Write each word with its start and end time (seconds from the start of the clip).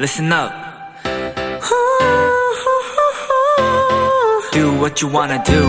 listen 0.00 0.32
up. 0.32 0.50
Do 4.52 4.72
what 4.80 5.02
you 5.02 5.08
wanna 5.12 5.42
do. 5.44 5.62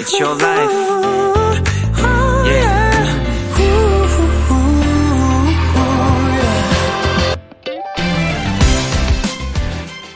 It's 0.00 0.18
your 0.18 0.34
life. 0.34 0.72
Yeah. 2.46 2.80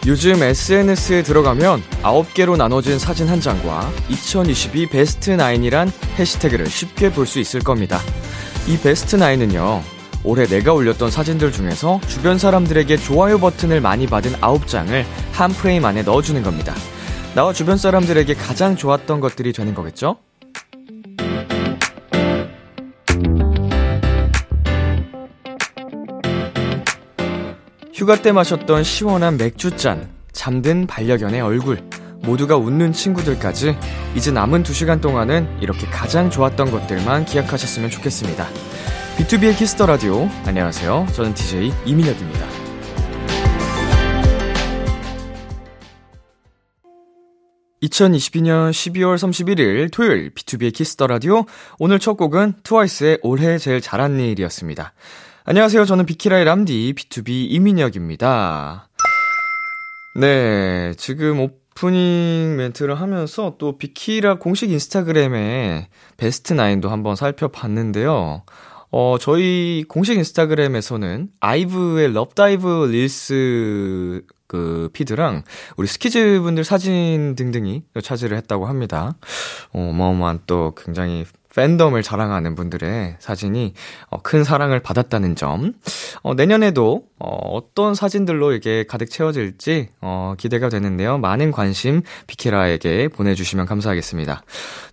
요즘 0.06 0.43
SNS에 0.43 1.23
들어가면 1.23 1.83
9개로 2.02 2.56
나눠진 2.56 2.98
사진 2.98 3.29
한 3.29 3.41
장과 3.41 3.91
2022 4.09 4.87
베스트 4.88 5.37
9이란 5.37 5.91
해시태그를 6.19 6.66
쉽게 6.66 7.11
볼 7.12 7.27
수 7.27 7.38
있을 7.38 7.61
겁니다. 7.61 8.01
이 8.66 8.79
베스트 8.79 9.16
9은요, 9.19 9.83
올해 10.24 10.46
내가 10.46 10.73
올렸던 10.73 11.10
사진들 11.10 11.52
중에서 11.52 12.01
주변 12.09 12.38
사람들에게 12.38 12.96
좋아요 12.96 13.38
버튼을 13.38 13.82
많이 13.82 14.06
받은 14.06 14.32
9장을 14.41 15.05
한 15.32 15.51
프레임 15.51 15.84
안에 15.84 16.02
넣어주는 16.02 16.42
겁니다. 16.42 16.74
나와 17.34 17.52
주변 17.52 17.77
사람들에게 17.77 18.32
가장 18.34 18.74
좋았던 18.74 19.20
것들이 19.20 19.52
되는 19.52 19.74
거겠죠? 19.74 20.16
휴가 27.93 28.20
때 28.20 28.32
마셨던 28.32 28.82
시원한 28.82 29.37
맥주잔, 29.37 30.09
잠든 30.32 30.87
반려견의 30.87 31.41
얼굴, 31.41 31.79
모두가 32.23 32.56
웃는 32.56 32.93
친구들까지 32.93 33.77
이제 34.15 34.30
남은 34.30 34.62
두 34.62 34.73
시간 34.73 35.01
동안은 35.01 35.59
이렇게 35.60 35.87
가장 35.87 36.30
좋았던 36.30 36.70
것들만 36.70 37.27
기억하셨으면 37.27 37.91
좋겠습니다. 37.91 38.48
비투비의 39.16 39.56
키스 39.56 39.75
더 39.75 39.87
라디오. 39.86 40.28
안녕하세요. 40.45 41.06
저는 41.14 41.34
DJ 41.34 41.73
이민혁입니다. 41.87 42.46
2022년 47.80 48.71
12월 48.71 49.15
31일 49.15 49.93
토요일 49.93 50.34
비투비의 50.35 50.74
키스 50.74 50.95
더 50.95 51.07
라디오. 51.06 51.45
오늘 51.79 52.01
첫 52.01 52.16
곡은 52.16 52.54
트와이스의 52.65 53.21
올해 53.23 53.56
제일 53.59 53.80
잘한 53.80 54.18
일이었습니다. 54.18 54.93
안녕하세요. 55.45 55.84
저는 55.84 56.06
비키라의 56.06 56.45
람디 56.45 56.95
B2B 56.96 57.52
이민혁입니다. 57.52 58.88
네, 60.16 60.93
지금 60.96 61.38
오프닝 61.38 62.56
멘트를 62.56 63.01
하면서 63.01 63.54
또 63.59 63.78
비키라 63.78 64.38
공식 64.38 64.72
인스타그램에 64.72 65.88
best 66.16 66.53
nine도 66.53 66.91
한번 66.91 67.15
살펴봤는데요. 67.15 68.43
어, 68.97 69.19
저희 69.19 69.84
공식 69.88 70.16
인스타그램에서는 70.19 71.31
아이브의 71.41 72.12
LOVE 72.12 72.50
DIVE 72.50 72.87
릴스 72.92 74.22
그 74.47 74.88
feed랑 74.93 75.43
우리 75.76 75.88
스키즈 75.88 76.38
분들 76.41 76.62
사진 76.62 77.34
등등이 77.34 77.82
차지를 78.00 78.37
했다고 78.37 78.66
합니다. 78.66 79.16
어, 79.72 79.88
어마어마한 79.91 80.42
또 80.47 80.76
굉장히 80.76 81.25
팬덤을 81.56 82.04
자랑하는 82.04 82.54
분들의 82.54 83.16
사진이 83.19 83.75
어, 84.10 84.22
큰 84.22 84.44
사랑을 84.44 84.78
받았다는 84.78 85.34
점. 85.34 85.72
어, 86.22 86.34
내년에도 86.34 87.04
어, 87.25 87.56
어떤 87.56 87.94
사진들로 87.94 88.53
이게 88.53 88.84
가득 88.84 89.09
채워질지 89.09 89.89
어, 90.03 90.34
기대가 90.37 90.69
되는데요. 90.69 91.17
많은 91.17 91.53
관심 91.53 92.03
비키라에게 92.27 93.09
보내주시면 93.09 93.65
감사하겠습니다. 93.65 94.43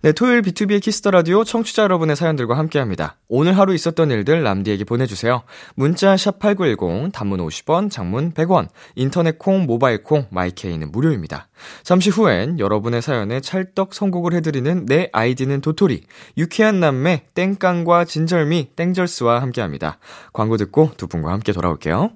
네, 0.00 0.12
토요일 0.12 0.40
비투비의 0.40 0.80
키스 0.82 0.99
더 0.99 1.10
라디오 1.10 1.44
청취자 1.44 1.82
여러분의 1.82 2.16
사연들과 2.16 2.56
함께합니다. 2.56 3.16
오늘 3.28 3.58
하루 3.58 3.74
있었던 3.74 4.10
일들 4.10 4.42
람디에게 4.42 4.84
보내주세요. 4.84 5.42
문자 5.74 6.16
샵 6.16 6.38
#8910 6.38 7.12
단문 7.12 7.40
50원, 7.40 7.90
장문 7.90 8.32
100원, 8.32 8.68
인터넷 8.94 9.38
콩, 9.38 9.66
모바일 9.66 10.02
콩, 10.02 10.26
마이케이는 10.30 10.90
무료입니다. 10.90 11.48
잠시 11.82 12.08
후엔 12.08 12.58
여러분의 12.58 13.02
사연에 13.02 13.40
찰떡 13.40 13.92
선곡을 13.92 14.32
해드리는 14.34 14.86
내 14.86 15.10
아이디는 15.12 15.60
도토리, 15.60 16.02
유쾌한 16.38 16.80
남매 16.80 17.26
땡깡과 17.34 18.06
진절미 18.06 18.70
땡절스와 18.74 19.42
함께합니다. 19.42 19.98
광고 20.32 20.56
듣고 20.56 20.92
두 20.96 21.06
분과 21.06 21.30
함께 21.30 21.52
돌아올게요. 21.52 22.10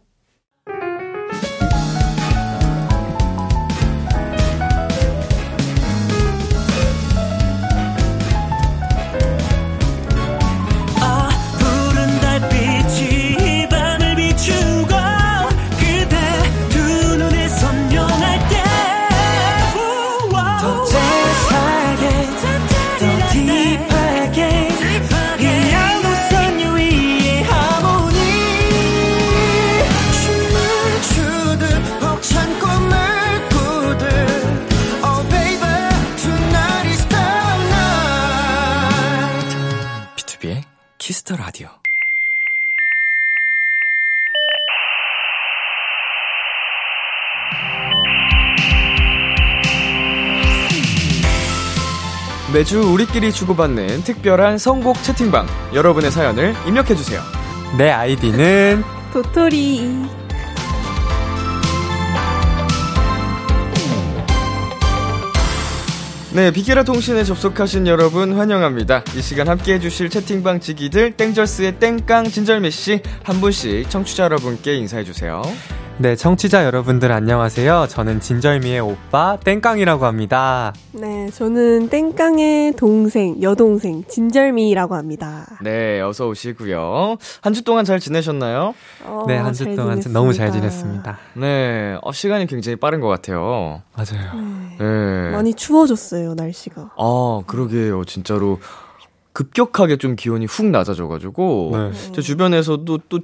매주 52.56 52.80
우리끼리 52.80 53.32
주고받는 53.32 54.02
특별한 54.04 54.56
선곡 54.56 55.02
채팅방. 55.02 55.46
여러분의 55.74 56.10
사연을 56.10 56.54
입력해주세요. 56.66 57.20
내 57.76 57.90
아이디는 57.90 58.82
도토리. 59.12 59.82
네, 66.32 66.50
비케라 66.50 66.82
통신에 66.82 67.24
접속하신 67.24 67.86
여러분 67.88 68.38
환영합니다. 68.38 69.04
이 69.14 69.20
시간 69.20 69.48
함께 69.48 69.74
해주실 69.74 70.08
채팅방 70.08 70.60
지기들, 70.60 71.12
땡절스의 71.12 71.78
땡깡, 71.78 72.30
진절미 72.30 72.70
씨, 72.70 73.02
한 73.22 73.38
분씩 73.42 73.90
청취자 73.90 74.24
여러분께 74.24 74.76
인사해주세요. 74.76 75.42
네 75.98 76.14
청취자 76.14 76.66
여러분들 76.66 77.10
안녕하세요. 77.10 77.86
저는 77.88 78.20
진절미의 78.20 78.80
오빠 78.80 79.38
땡깡이라고 79.42 80.04
합니다. 80.04 80.74
네, 80.92 81.30
저는 81.30 81.88
땡깡의 81.88 82.74
동생, 82.76 83.40
여동생, 83.40 84.04
진절미라고 84.04 84.94
합니다. 84.94 85.46
네, 85.62 86.02
어서 86.02 86.28
오시고요. 86.28 87.16
한 87.40 87.54
주 87.54 87.64
동안 87.64 87.86
잘 87.86 87.98
지내셨나요? 87.98 88.74
어, 89.06 89.24
네 89.26 89.38
한주잘 89.38 89.74
동안 89.74 89.92
지냈습니다. 89.92 90.20
너무 90.20 90.34
잘 90.34 90.52
지냈습니다. 90.52 91.18
네, 91.36 91.96
어, 92.02 92.12
시간이 92.12 92.46
굉장히 92.46 92.76
빠른 92.76 93.00
것 93.00 93.08
같아요. 93.08 93.80
맞아요. 93.96 94.32
네. 94.78 95.30
많이 95.30 95.54
추워졌어요, 95.54 96.34
날씨가. 96.34 96.90
아, 96.98 97.40
그러게요. 97.46 98.04
진짜로 98.04 98.60
급격하게 99.32 99.96
좀 99.96 100.14
기온이 100.16 100.44
훅 100.44 100.66
낮아져가지고 100.66 101.70
네. 101.72 102.12
제 102.12 102.20
주변에서도 102.20 102.98
또 103.08 103.20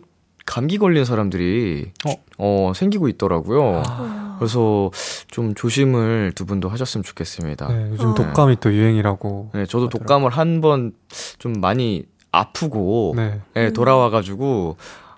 감기 0.53 0.77
걸린 0.77 1.07
사람들이 1.07 1.93
어? 2.07 2.13
어, 2.37 2.73
생기고 2.77 3.09
있더라고요. 3.09 3.83
아, 3.87 4.37
그래서 4.39 4.91
좀 5.29 5.55
조심을 5.55 6.33
두 6.35 6.45
분도 6.45 6.69
하셨으면 6.69 7.03
좋겠습니다. 7.05 7.69
네, 7.69 7.85
네, 7.85 7.91
요즘 7.93 8.15
독감이 8.15 8.57
또 8.61 8.71
유행이라고. 8.73 9.51
저도 9.53 9.63
하더라고요. 9.87 9.89
독감을 9.89 10.31
한 10.31 10.61
번 10.61 10.93
좀 11.39 11.55
많이 11.55 12.05
아프고 12.33 13.15
네. 13.17 13.41
네, 13.55 13.71
돌아와가지고 13.73 14.77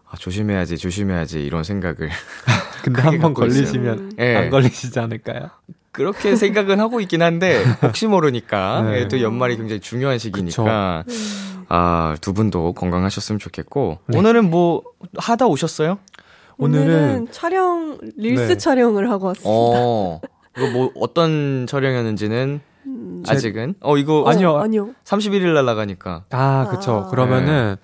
아, 0.09 0.17
조심해야지, 0.17 0.79
조심해야지 0.79 1.45
이런 1.45 1.65
생각을 1.65 2.09
근데 2.85 3.03
한 3.03 3.19
번. 3.19 3.35
걸리시면 3.35 4.13
네. 4.17 4.37
안 4.37 4.51
걸리시지 4.51 4.99
않을까요? 5.01 5.51
그렇게 5.95 6.35
생각은 6.35 6.81
하고 6.81 7.01
있긴 7.01 7.23
한데 7.23 7.65
혹시 7.83 8.07
모르니까 8.09 8.83
네. 8.91 9.01
예, 9.01 9.09
또 9.09 9.23
연말이 9.23 9.57
굉장히 9.57 9.81
중요한 9.81 10.19
시기니까 10.19 11.05
아, 11.69 12.17
두 12.21 12.35
분도 12.35 12.73
건강하셨으면 12.75 13.39
좋겠고 13.39 14.01
네. 14.09 14.19
오늘은 14.19 14.51
뭐 14.51 14.83
하다 15.17 15.47
오셨어요? 15.47 15.99
오늘은, 16.59 16.85
오늘은 16.85 17.29
촬영, 17.31 17.99
릴스 18.17 18.49
네. 18.49 18.57
촬영을 18.57 19.09
하고 19.11 19.27
왔습니다. 19.29 19.51
어. 19.51 20.21
이거 20.57 20.71
뭐 20.71 20.91
어떤 20.97 21.67
촬영이었는지는 21.69 22.61
음, 22.87 23.23
아직은 23.27 23.75
어 23.81 23.97
이거 23.97 24.23
어, 24.23 24.29
아니요. 24.29 24.59
아니요. 24.59 24.91
31일 25.05 25.55
날 25.55 25.65
나가니까 25.65 26.25
아, 26.31 26.69
그쵸. 26.71 27.05
아. 27.07 27.11
그러면은 27.11 27.77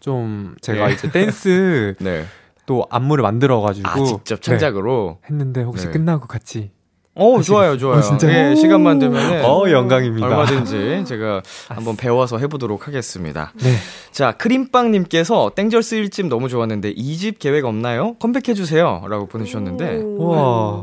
좀 0.00 0.54
제가 0.60 0.88
네. 0.88 0.94
이제 0.94 1.10
댄스 1.10 1.94
네. 2.02 2.26
또 2.66 2.86
안무를 2.90 3.22
만들어가지고 3.22 3.88
아 3.88 4.04
직접 4.04 4.42
창작으로 4.42 5.18
네, 5.22 5.28
했는데 5.28 5.62
혹시 5.62 5.86
네. 5.86 5.92
끝나고 5.92 6.26
같이 6.26 6.70
어, 7.14 7.42
좋아요, 7.42 7.76
좋아요. 7.76 7.98
어, 7.98 8.00
진짜요? 8.00 8.52
예, 8.52 8.54
시간만 8.56 8.98
되면 8.98 9.44
어, 9.44 9.70
영광입니다. 9.70 10.26
얼마든지 10.26 11.04
제가 11.06 11.42
한번 11.68 11.94
배워서 11.96 12.38
해보도록 12.38 12.86
하겠습니다. 12.88 13.52
네. 13.62 13.74
자, 14.12 14.32
크림빵님께서 14.32 15.52
땡절스 15.54 15.96
1집 15.96 16.28
너무 16.28 16.48
좋았는데 16.48 16.94
2집 16.94 17.38
계획 17.38 17.66
없나요? 17.66 18.14
컴백해주세요. 18.14 19.04
라고 19.10 19.26
보내주셨는데, 19.26 19.98
오. 19.98 20.16
우와. 20.22 20.38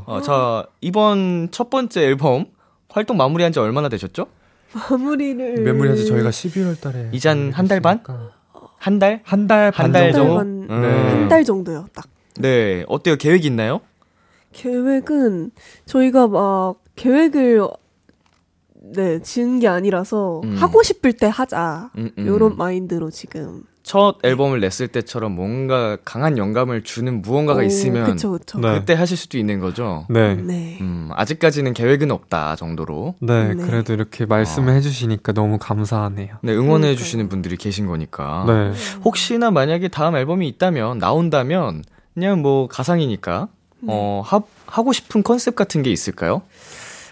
어, 0.05 0.21
자, 0.23 0.65
이번 0.81 1.47
첫 1.51 1.71
번째 1.71 2.03
앨범 2.03 2.45
활동 2.89 3.17
마무리한 3.17 3.51
지 3.51 3.59
얼마나 3.59 3.89
되셨죠? 3.89 4.27
마무리를 4.73 5.61
메모리한 5.63 5.97
지 5.97 6.05
저희가 6.05 6.29
11월 6.29 6.79
달에 6.79 7.09
이제 7.11 7.27
한한달 7.29 7.79
반? 7.81 8.03
한 8.77 8.99
달? 8.99 9.21
한달한반달 9.23 10.11
정도? 10.13 10.27
정도? 10.37 10.39
한, 10.39 10.67
음. 10.69 11.07
한달 11.09 11.43
정도요, 11.43 11.87
딱. 11.95 12.05
네, 12.37 12.85
어때요? 12.87 13.15
계획 13.15 13.45
있나요? 13.45 13.81
계획은 14.53 15.51
저희가 15.85 16.27
막 16.27 16.75
계획을 16.95 17.67
네, 18.81 19.21
지은 19.21 19.59
게 19.59 19.67
아니라서 19.67 20.41
음. 20.43 20.55
하고 20.55 20.81
싶을 20.83 21.13
때 21.13 21.27
하자. 21.27 21.91
음, 21.97 22.11
음. 22.17 22.27
요런 22.27 22.57
마인드로 22.57 23.11
지금. 23.11 23.63
첫 23.83 24.17
앨범을 24.23 24.59
냈을 24.59 24.87
때처럼 24.87 25.33
뭔가 25.33 25.97
강한 26.05 26.37
영감을 26.37 26.83
주는 26.83 27.21
무언가가 27.21 27.61
오, 27.61 27.63
있으면 27.63 28.05
그쵸, 28.05 28.31
그쵸. 28.33 28.59
네. 28.59 28.77
그때 28.79 28.93
하실 28.93 29.17
수도 29.17 29.37
있는 29.37 29.59
거죠. 29.59 30.05
네. 30.09 30.35
네. 30.35 30.77
음, 30.81 31.09
아직까지는 31.13 31.73
계획은 31.73 32.11
없다 32.11 32.55
정도로. 32.55 33.15
네, 33.19 33.55
네. 33.55 33.65
그래도 33.65 33.93
이렇게 33.93 34.25
말씀을 34.25 34.73
해주시니까 34.75 35.31
너무 35.33 35.57
감사하네요. 35.59 36.35
네, 36.43 36.53
응원해. 36.53 36.95
주시는 36.95 37.29
분들이 37.29 37.57
계신 37.57 37.87
거니까. 37.87 38.43
네. 38.47 38.73
혹시나 39.03 39.49
만약에 39.49 39.87
다음 39.87 40.15
앨범이 40.15 40.47
있다면 40.49 40.99
나온다면 40.99 41.83
그냥 42.13 42.41
뭐 42.41 42.67
가상이니까 42.67 43.47
어 43.87 44.21
하, 44.25 44.41
하고 44.65 44.93
싶은 44.93 45.23
컨셉 45.23 45.55
같은 45.55 45.81
게 45.81 45.89
있을까요? 45.91 46.41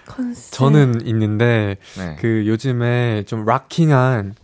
컨셉. 0.08 0.52
저는 0.54 1.06
있는데, 1.06 1.78
네. 1.98 2.16
그 2.20 2.46
요즘에 2.48 3.24
좀 3.26 3.46
rocking한 3.46 4.36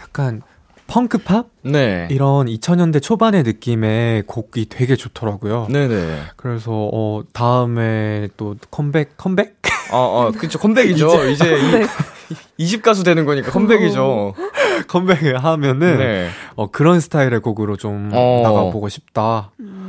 약간 0.00 0.42
punk 0.86 1.16
pop? 1.16 1.46
네. 1.62 2.08
이런 2.10 2.46
2000년대 2.46 3.02
초반의 3.02 3.42
느낌의 3.42 4.22
곡이 4.26 4.66
되게 4.70 4.96
좋더라고요. 4.96 5.66
네네. 5.70 6.22
그래서, 6.36 6.70
어, 6.92 7.22
다음에 7.32 8.28
또 8.36 8.56
컴백, 8.70 9.16
컴백? 9.18 9.56
어, 9.92 9.98
어, 9.98 10.32
그쵸. 10.32 10.58
컴백이죠. 10.58 11.26
이제 11.26 11.44
네. 11.44 11.86
이, 12.58 12.64
2집 12.64 12.82
가수 12.82 13.04
되는 13.04 13.24
거니까 13.26 13.50
컴백이죠. 13.50 14.34
컴백을 14.88 15.44
하면은, 15.44 15.98
네. 15.98 16.28
어, 16.56 16.70
그런 16.70 17.00
스타일의 17.00 17.40
곡으로 17.40 17.76
좀 17.76 18.10
어. 18.12 18.40
나가보고 18.42 18.88
싶다. 18.88 19.50
음, 19.60 19.88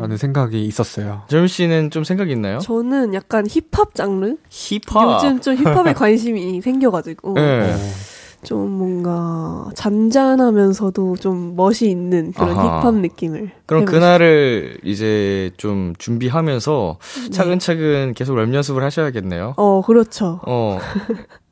라는 0.00 0.16
생각이 0.16 0.64
있었어요. 0.64 1.22
재민 1.28 1.46
씨는 1.48 1.90
좀 1.90 2.04
생각 2.04 2.30
있나요? 2.30 2.58
저는 2.58 3.14
약간 3.14 3.46
힙합 3.48 3.94
장르? 3.94 4.36
힙합. 4.48 5.14
요즘 5.24 5.40
좀 5.40 5.56
힙합에 5.56 5.92
관심이 5.92 6.60
생겨가지고. 6.62 7.34
네. 7.34 7.72
어, 7.72 7.76
좀 8.42 8.70
뭔가 8.70 9.68
잔잔하면서도 9.74 11.16
좀 11.16 11.54
멋이 11.56 11.82
있는 11.90 12.32
그런 12.32 12.50
아하. 12.56 12.78
힙합 12.80 12.94
느낌을. 12.94 13.50
그럼 13.66 13.82
해보고 13.82 13.92
그날을 13.98 14.78
이제 14.82 15.50
좀 15.58 15.92
준비하면서 15.98 16.98
싶어요. 17.02 17.30
차근차근 17.30 18.14
계속 18.14 18.36
랩 18.36 18.52
연습을 18.54 18.82
하셔야겠네요. 18.82 19.54
어, 19.58 19.82
그렇죠. 19.82 20.40
어. 20.46 20.78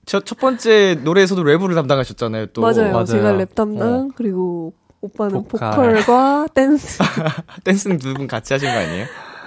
첫, 0.07 0.25
첫 0.25 0.39
번째 0.39 0.99
노래에서도 1.05 1.43
랩을 1.43 1.75
담당하셨잖아요, 1.75 2.47
또. 2.55 2.63
맞아요. 2.63 2.93
맞아요. 2.93 3.05
제가 3.05 3.33
랩 3.33 3.55
담당, 3.55 3.93
어. 3.95 4.09
그리고 4.17 4.73
오빠는 5.01 5.45
보컬. 5.49 5.71
보컬 5.71 6.03
과 6.05 6.47
댄스. 6.55 6.99
댄스는 7.65 7.99
두 7.99 8.15
분 8.15 8.27
같이 8.27 8.53
하신 8.53 8.69
거 8.73 8.75
아니에요? 8.79 9.07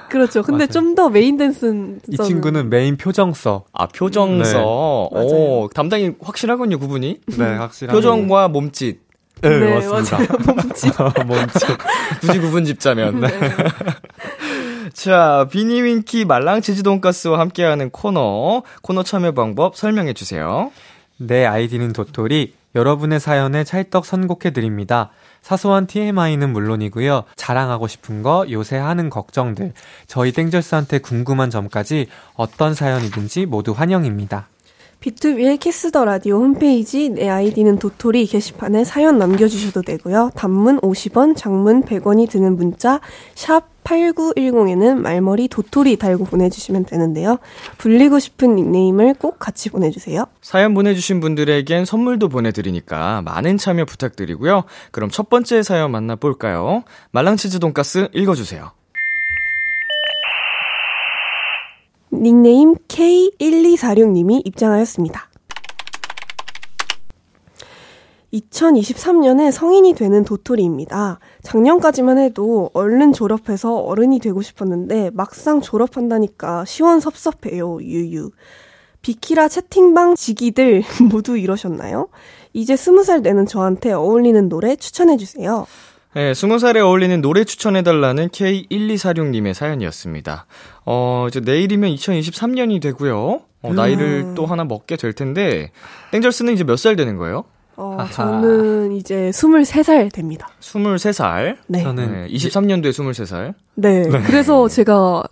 그렇죠. 0.09 0.43
근데. 0.43 0.67
좀 0.67 0.93
더 0.95 1.09
메인 1.09 1.37
댄스는. 1.37 2.01
이 2.09 2.17
친구는 2.17 2.69
메인 2.69 2.97
표정서. 2.97 3.63
아, 3.73 3.87
표정서. 3.87 5.09
네. 5.13 5.19
오, 5.19 5.69
담당이 5.73 6.13
확실하군요, 6.21 6.79
구분이. 6.79 7.19
네, 7.37 7.55
확실하게. 7.55 7.95
표정과 7.95 8.49
몸짓. 8.49 8.99
네, 9.41 9.49
네, 9.59 9.87
맞습니다. 9.87 10.37
몸짓. 10.53 10.93
몸짓. 11.25 11.77
굳이 12.21 12.39
구분 12.39 12.65
짚자면. 12.65 13.21
네. 13.21 13.27
자, 14.93 15.47
비니윈키 15.49 16.25
말랑치즈 16.25 16.83
돈가스와 16.83 17.39
함께하는 17.39 17.89
코너. 17.91 18.63
코너 18.81 19.03
참여 19.03 19.31
방법 19.31 19.75
설명해 19.75 20.13
주세요. 20.13 20.71
내 21.17 21.45
아이디는 21.45 21.93
도토리. 21.93 22.53
여러분의 22.75 23.19
사연에 23.19 23.63
찰떡 23.63 24.05
선곡해 24.05 24.51
드립니다. 24.53 25.11
사소한 25.41 25.87
TMI는 25.87 26.53
물론이고요. 26.53 27.23
자랑하고 27.35 27.87
싶은 27.87 28.21
거, 28.21 28.45
요새 28.49 28.77
하는 28.77 29.09
걱정들, 29.09 29.73
저희 30.07 30.31
땡절스한테 30.31 30.99
궁금한 30.99 31.49
점까지 31.49 32.07
어떤 32.35 32.73
사연이든지 32.73 33.47
모두 33.47 33.71
환영입니다. 33.71 34.50
비투비의 35.01 35.57
키스 35.57 35.89
더 35.89 36.05
라디오 36.05 36.37
홈페이지 36.37 37.09
내 37.09 37.27
아이디는 37.27 37.79
도토리 37.79 38.27
게시판에 38.27 38.83
사연 38.83 39.17
남겨주셔도 39.17 39.81
되고요. 39.81 40.29
단문 40.35 40.79
50원, 40.79 41.35
장문 41.35 41.85
100원이 41.85 42.29
드는 42.29 42.55
문자 42.55 43.01
샵 43.33 43.63
8910에는 43.83 44.97
말머리 44.97 45.47
도토리 45.47 45.97
달고 45.97 46.25
보내주시면 46.25 46.85
되는데요. 46.85 47.39
불리고 47.79 48.19
싶은 48.19 48.55
닉네임을 48.55 49.15
꼭 49.15 49.39
같이 49.39 49.71
보내주세요. 49.71 50.25
사연 50.39 50.75
보내주신 50.75 51.19
분들에겐 51.19 51.85
선물도 51.85 52.29
보내드리니까 52.29 53.23
많은 53.23 53.57
참여 53.57 53.85
부탁드리고요. 53.85 54.65
그럼 54.91 55.09
첫 55.09 55.29
번째 55.29 55.63
사연 55.63 55.89
만나볼까요? 55.89 56.83
말랑치즈 57.09 57.57
돈가스 57.57 58.07
읽어주세요. 58.13 58.71
닉네임 62.13 62.75
K1246님이 62.87 64.41
입장하였습니다. 64.45 65.29
2023년에 68.33 69.51
성인이 69.51 69.93
되는 69.93 70.23
도토리입니다. 70.23 71.19
작년까지만 71.43 72.17
해도 72.17 72.69
얼른 72.73 73.13
졸업해서 73.13 73.75
어른이 73.77 74.19
되고 74.19 74.41
싶었는데 74.41 75.11
막상 75.13 75.61
졸업한다니까 75.61 76.65
시원섭섭해요. 76.65 77.81
유유. 77.81 78.31
비키라 79.01 79.47
채팅방 79.47 80.15
지기들 80.15 80.83
모두 81.11 81.37
이러셨나요? 81.37 82.09
이제 82.53 82.75
스무 82.75 83.03
살 83.03 83.21
되는 83.21 83.45
저한테 83.45 83.91
어울리는 83.91 84.47
노래 84.47 84.75
추천해주세요. 84.75 85.65
네, 86.13 86.33
20살에 86.33 86.77
어울리는 86.85 87.21
노래 87.21 87.43
추천해달라는 87.45 88.29
K1246님의 88.29 89.53
사연이었습니다. 89.53 90.45
어, 90.85 91.25
이제 91.29 91.39
내일이면 91.39 91.89
2023년이 91.95 92.81
되고요. 92.81 93.41
어, 93.63 93.73
나이를 93.73 94.33
또 94.35 94.45
하나 94.45 94.63
먹게 94.65 94.97
될 94.97 95.13
텐데, 95.13 95.71
땡절스는 96.11 96.53
이제 96.53 96.63
몇 96.65 96.75
살 96.77 96.95
되는 96.97 97.15
거예요? 97.15 97.45
어, 97.77 97.95
아하. 97.97 98.09
저는 98.11 98.91
이제 98.91 99.29
23살 99.33 100.11
됩니다. 100.11 100.49
23살. 100.59 101.57
네. 101.67 101.81
저는 101.83 102.11
네, 102.23 102.27
23년도에 102.27 102.89
23살. 102.89 103.53
네. 103.75 104.03
그래서 104.25 104.67
제가 104.67 105.23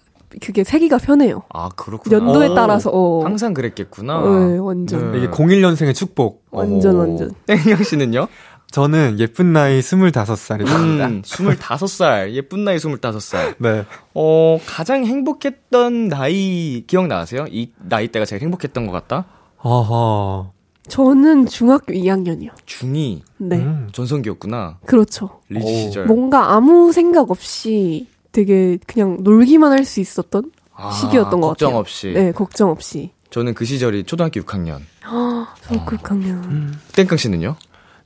그게 0.41 0.63
세기가 0.63 0.99
편해요. 0.99 1.41
아, 1.49 1.69
그렇구나. 1.75 2.15
연도에 2.15 2.49
오, 2.49 2.53
따라서, 2.55 2.91
어. 2.93 3.23
항상 3.25 3.53
그랬겠구나. 3.55 4.21
네, 4.21 4.57
완전. 4.59 5.11
네. 5.11 5.17
이게 5.17 5.27
01년생의 5.27 5.95
축복. 5.95 6.43
완전, 6.51 6.95
오. 6.95 6.99
완전. 6.99 7.31
땡영 7.47 7.83
씨는요? 7.83 8.27
저는 8.71 9.19
예쁜 9.19 9.51
나이 9.51 9.79
25살입니다. 9.79 11.09
음, 11.09 11.21
25살. 11.23 12.31
예쁜 12.33 12.63
나이 12.65 12.77
25살. 12.77 13.55
네. 13.59 13.85
어, 14.13 14.59
가장 14.67 15.05
행복했던 15.05 16.07
나이 16.07 16.83
기억나세요? 16.85 17.45
이 17.49 17.71
나이대가 17.79 18.25
제일 18.25 18.41
행복했던 18.43 18.85
것 18.85 18.91
같다? 18.91 19.25
어허. 19.57 20.51
저는 20.87 21.47
중학교 21.47 21.93
2학년이요. 21.93 22.49
중2. 22.65 23.21
네. 23.37 23.57
음. 23.57 23.89
전성기였구나. 23.91 24.79
그렇죠. 24.85 25.41
리즈 25.49 25.65
오. 25.65 25.69
시절. 25.69 26.05
뭔가 26.05 26.53
아무 26.53 26.91
생각 26.91 27.31
없이 27.31 28.07
되게 28.31 28.77
그냥 28.87 29.17
놀기만 29.21 29.71
할 29.71 29.83
수 29.85 29.99
있었던 29.99 30.51
아, 30.73 30.91
시기였던 30.91 31.41
것 31.41 31.47
걱정 31.49 31.69
같아요. 31.69 31.79
없이. 31.79 32.11
네, 32.13 32.31
걱정 32.31 32.69
없이. 32.69 33.11
저는 33.31 33.53
그 33.55 33.65
시절이 33.65 34.03
초등학교 34.05 34.41
6학년. 34.41 34.79
저 35.01 35.85
극강년. 35.85 36.75
땡깡 36.95 37.17
씨는요? 37.17 37.55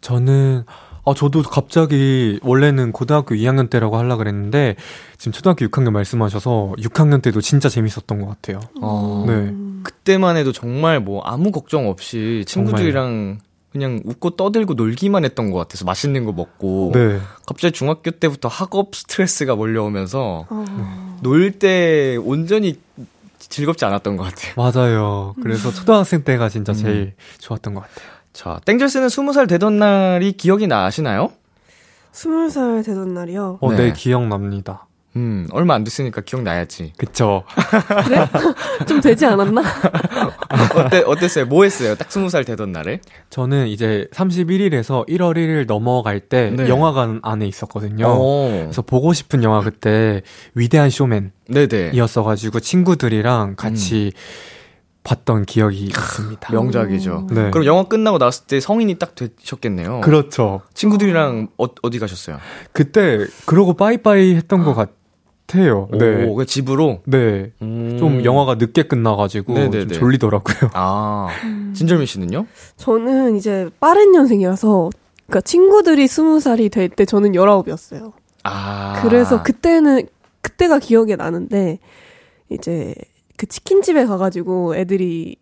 저는 0.04 0.66
아 1.06 1.14
저도 1.14 1.42
갑자기 1.42 2.40
원래는 2.44 2.92
고등학교 2.92 3.36
2학년 3.36 3.70
때라고 3.70 3.98
하려 3.98 4.16
그랬는데 4.18 4.76
지금 5.18 5.32
초등학교 5.32 5.66
6학년 5.66 5.92
말씀하셔서 5.92 6.74
6학년 6.78 7.22
때도 7.22 7.42
진짜 7.42 7.68
재밌었던 7.68 8.22
것 8.22 8.28
같아요. 8.28 8.60
어, 8.82 9.26
네. 9.28 9.54
그때만 9.84 10.38
해도 10.38 10.52
정말 10.52 11.00
뭐 11.00 11.22
아무 11.24 11.52
걱정 11.52 11.90
없이 11.90 12.46
친구들이랑 12.48 13.40
그냥 13.72 14.00
웃고 14.06 14.32
떠들고 14.32 14.76
놀기만 14.76 15.26
했던 15.26 15.52
것 15.52 15.58
같아서 15.58 15.84
맛있는 15.84 16.26
거 16.26 16.32
먹고 16.32 16.92
네. 16.94 17.20
갑자기 17.46 17.74
중학교 17.74 18.12
때부터 18.12 18.48
학업 18.48 18.96
스트레스가 18.96 19.56
몰려오면서 19.56 20.46
어, 20.50 21.18
놀때 21.22 22.18
온전히 22.18 22.80
즐겁지 23.40 23.84
않았던 23.84 24.16
것 24.16 24.24
같아요. 24.24 24.54
맞아요. 24.56 25.36
그래서 25.42 25.72
초등학생 25.72 26.24
때가 26.24 26.50
진짜 26.50 26.72
음. 26.72 26.78
제일 26.78 27.14
좋았던 27.40 27.74
것 27.74 27.82
같아요. 27.82 28.13
자, 28.34 28.60
땡절스는 28.66 29.08
20살 29.08 29.48
되던 29.48 29.78
날이 29.78 30.34
기억이 30.34 30.68
나시나요? 30.68 31.32
20살 32.12 32.84
되던 32.86 33.14
날이요. 33.14 33.60
어, 33.62 33.72
네. 33.72 33.78
네, 33.78 33.94
기억납니다. 33.94 34.88
음, 35.16 35.48
얼마 35.52 35.76
안 35.76 35.84
됐으니까 35.84 36.22
기억나야지. 36.22 36.94
그쵸. 36.98 37.44
그래? 38.06 38.28
좀 38.88 39.00
되지 39.00 39.28
않았나? 39.28 39.62
어때, 40.76 41.04
어땠어요? 41.06 41.46
뭐 41.46 41.64
했어요? 41.64 41.94
딱 41.96 42.12
스무 42.12 42.30
살 42.30 42.44
되던 42.44 42.72
날에? 42.72 43.00
저는 43.30 43.68
이제 43.68 44.08
31일에서 44.12 45.08
1월 45.08 45.36
1일 45.36 45.68
넘어갈 45.68 46.20
때 46.20 46.50
네. 46.50 46.68
영화관 46.68 47.20
안에 47.22 47.46
있었거든요. 47.46 48.08
어. 48.08 48.62
그래서 48.64 48.82
보고 48.82 49.14
싶은 49.14 49.44
영화 49.44 49.62
그때 49.62 50.24
위대한 50.56 50.90
쇼맨이었어가지고. 50.90 52.60
친구들이랑 52.60 53.56
같이 53.56 54.12
봤던 55.04 55.46
기억이 55.46 55.84
있습니다. 55.86 56.50
음. 56.50 56.54
명작이죠. 56.54 57.28
네. 57.32 57.52
그럼 57.52 57.66
영화 57.66 57.84
끝나고 57.84 58.18
나왔을 58.20 58.46
때 58.48 58.60
성인이 58.60 58.98
딱 59.00 59.16
되셨겠네요. 59.16 60.02
그렇죠. 60.02 60.62
친구들이랑 60.74 61.50
어, 61.58 61.66
어디 61.82 62.00
가셨어요? 62.00 62.38
그때 62.72 63.26
그러고 63.46 63.74
빠이빠이 63.74 64.34
했던 64.36 64.64
것 64.64 64.74
같아요. 64.74 65.90
네. 65.92 66.26
오, 66.26 66.36
그 66.36 66.46
집으로? 66.46 67.02
네. 67.06 67.52
음. 67.62 67.98
좀 68.00 68.24
영화가 68.24 68.56
늦게 68.56 68.84
끝나가지고 68.84 69.54
네네네. 69.54 69.88
좀 69.88 70.00
졸리더라고요. 70.00 70.72
아, 70.74 71.28
진절미 71.74 72.06
씨는요? 72.06 72.46
저는 72.78 73.36
이제 73.36 73.70
빠른 73.82 74.14
년생이라서 74.14 74.90
그러니까 75.28 75.42
친구들이 75.42 76.08
스무 76.08 76.40
살이 76.40 76.70
될 76.70 76.88
때 76.90 77.04
저는 77.06 77.36
열아홉이었어요. 77.36 78.14
아. 78.46 79.02
그래서 79.02 79.44
그때는 79.44 80.08
그때가 80.42 80.80
기억에 80.80 81.16
나는데 81.18 81.80
이제 82.50 82.94
그 83.38 83.46
치킨집에 83.48 84.06
가가지고 84.06 84.76
애들이 84.76 85.36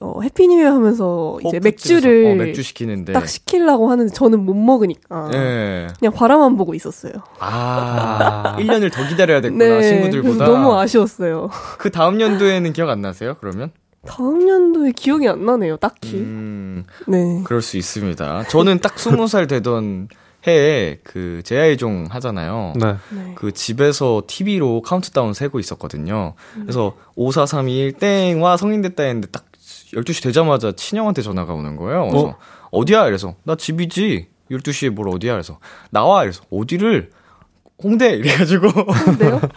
어, 0.00 0.20
해피뉴이어 0.22 0.72
하면서 0.72 1.38
이제 1.46 1.60
맥주를 1.60 2.32
어, 2.32 2.34
맥주 2.34 2.62
시키는데. 2.62 3.12
딱 3.12 3.28
시키려고 3.28 3.90
하는데 3.90 4.12
저는 4.12 4.40
못 4.44 4.54
먹으니까 4.54 5.30
예. 5.34 5.88
그냥 5.98 6.12
바라만 6.12 6.56
보고 6.56 6.74
있었어요. 6.74 7.12
아. 7.38 8.56
아. 8.56 8.56
1년을 8.58 8.92
더 8.92 9.06
기다려야 9.06 9.40
됐구나, 9.40 9.80
친구들보다. 9.82 10.34
그래서 10.34 10.44
너무 10.44 10.76
아쉬웠어요. 10.76 11.50
그 11.78 11.90
다음 11.90 12.20
연도에는 12.20 12.72
기억 12.72 12.90
안 12.90 13.02
나세요, 13.02 13.36
그러면? 13.40 13.70
다음 14.06 14.44
년도에 14.44 14.92
기억이 14.92 15.28
안 15.28 15.46
나네요, 15.46 15.76
딱히. 15.76 16.16
음, 16.16 16.84
네. 17.06 17.42
그럴 17.44 17.62
수 17.62 17.76
있습니다. 17.76 18.44
저는 18.48 18.80
딱 18.80 18.96
20살 18.96 19.48
되던 19.48 20.08
해에 20.46 20.98
그 21.02 21.40
제야의 21.44 21.81
종 21.81 22.06
하잖아요. 22.10 22.74
네. 22.76 22.96
네. 23.10 23.32
그 23.34 23.52
집에서 23.52 24.22
TV로 24.26 24.82
카운트다운 24.82 25.32
세고 25.34 25.58
있었거든요. 25.60 26.34
그래서 26.54 26.94
5431 27.16 27.92
땡 27.94 28.40
와 28.42 28.56
성인 28.56 28.82
됐다 28.82 29.02
했는데 29.04 29.28
딱 29.28 29.44
12시 29.94 30.22
되자마자 30.22 30.72
친형한테 30.72 31.22
전화가 31.22 31.54
오는 31.54 31.76
거예요. 31.76 32.08
그래서 32.08 32.38
어디야 32.70 33.06
이래서 33.06 33.34
나 33.44 33.56
집이지. 33.56 34.28
12시에 34.50 34.90
뭘 34.90 35.08
어디야? 35.08 35.32
그래서 35.32 35.58
나와. 35.90 36.22
이래서 36.24 36.42
어디를? 36.50 37.10
홍대 37.84 38.12
이래가지고? 38.14 38.68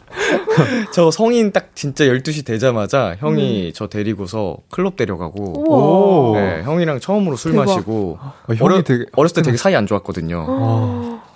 저 0.91 1.09
성인 1.09 1.53
딱 1.53 1.69
진짜 1.75 2.03
12시 2.03 2.45
되자마자 2.45 3.15
형이 3.19 3.71
저 3.73 3.87
데리고서 3.87 4.57
클럽 4.69 4.97
데려가고. 4.97 6.33
네, 6.35 6.61
형이랑 6.63 6.99
처음으로 6.99 7.37
술 7.37 7.53
대박. 7.53 7.65
마시고 7.65 8.19
어, 8.21 8.33
형이 8.49 8.59
어려, 8.61 8.81
되게 8.83 9.05
어렸을 9.15 9.35
때 9.37 9.41
되게 9.43 9.55
사이 9.57 9.75
안 9.75 9.87
좋았거든요. 9.87 10.35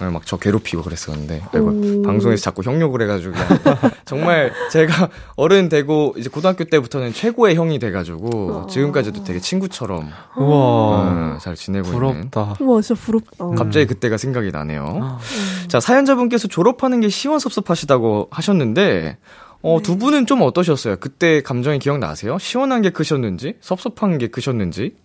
아, 0.01 0.05
네, 0.05 0.11
막저 0.11 0.37
괴롭히고 0.37 0.81
그랬었는데 0.81 1.43
아이고, 1.53 1.67
오. 1.67 2.01
방송에서 2.01 2.41
자꾸 2.41 2.63
형 2.63 2.81
욕을 2.81 3.03
해가지고 3.03 3.33
정말 4.05 4.51
제가 4.71 5.09
어른 5.37 5.69
되고 5.69 6.13
이제 6.17 6.29
고등학교 6.29 6.63
때부터는 6.63 7.13
최고의 7.13 7.55
형이 7.55 7.77
돼가지고 7.77 8.63
아. 8.63 8.67
지금까지도 8.67 9.23
되게 9.23 9.39
친구처럼 9.39 10.09
우와. 10.35 11.33
네, 11.33 11.39
잘 11.39 11.55
지내고 11.55 11.87
있는 11.93 12.29
부럽다. 12.31 12.55
우와, 12.59 12.81
진짜 12.81 12.99
부럽다. 12.99 13.45
갑자기 13.55 13.85
그때가 13.85 14.17
생각이 14.17 14.51
나네요. 14.51 14.99
아. 15.01 15.19
자 15.67 15.79
사연자분께서 15.79 16.47
졸업하는 16.47 16.99
게 16.99 17.09
시원섭섭하시다고 17.09 18.29
하셨는데 18.31 19.17
어, 19.63 19.79
두 19.83 19.97
분은 19.97 20.25
좀 20.25 20.41
어떠셨어요? 20.41 20.95
그때 20.99 21.41
감정이 21.41 21.77
기억나세요? 21.77 22.39
시원한 22.39 22.81
게 22.81 22.89
크셨는지 22.89 23.55
섭섭한 23.61 24.17
게 24.17 24.27
크셨는지? 24.27 24.95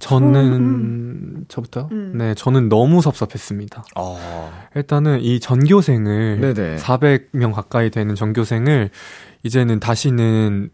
저는 0.00 1.44
저부터 1.48 1.88
음. 1.92 2.14
네 2.16 2.34
저는 2.34 2.68
너무 2.68 3.00
섭섭했습니다. 3.02 3.84
아, 3.94 4.50
일단은 4.74 5.20
이 5.20 5.38
전교생을 5.40 6.40
네네. 6.40 6.76
400명 6.76 7.52
가까이 7.52 7.90
되는 7.90 8.14
전교생을 8.14 8.90
이제는 9.42 9.80
다시는 9.80 10.70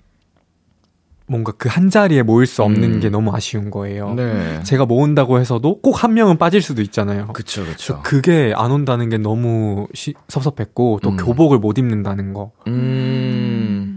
뭔가 1.28 1.50
그 1.52 1.68
한 1.68 1.90
자리에 1.90 2.22
모일 2.22 2.46
수 2.46 2.62
없는 2.62 2.84
음. 2.94 3.00
게 3.00 3.10
너무 3.10 3.34
아쉬운 3.34 3.70
거예요. 3.72 4.14
네. 4.14 4.62
제가 4.62 4.86
모은다고 4.86 5.40
해서도 5.40 5.80
꼭 5.80 5.96
한 6.04 6.14
명은 6.14 6.38
빠질 6.38 6.62
수도 6.62 6.82
있잖아요. 6.82 7.26
그쵸, 7.32 7.64
그쵸. 7.64 8.00
그게 8.04 8.52
안 8.56 8.70
온다는 8.70 9.08
게 9.08 9.18
너무 9.18 9.88
시- 9.92 10.14
섭섭했고 10.28 11.00
또 11.02 11.10
음. 11.10 11.16
교복을 11.16 11.58
못 11.58 11.78
입는다는 11.78 12.32
거. 12.32 12.52
음. 12.68 13.35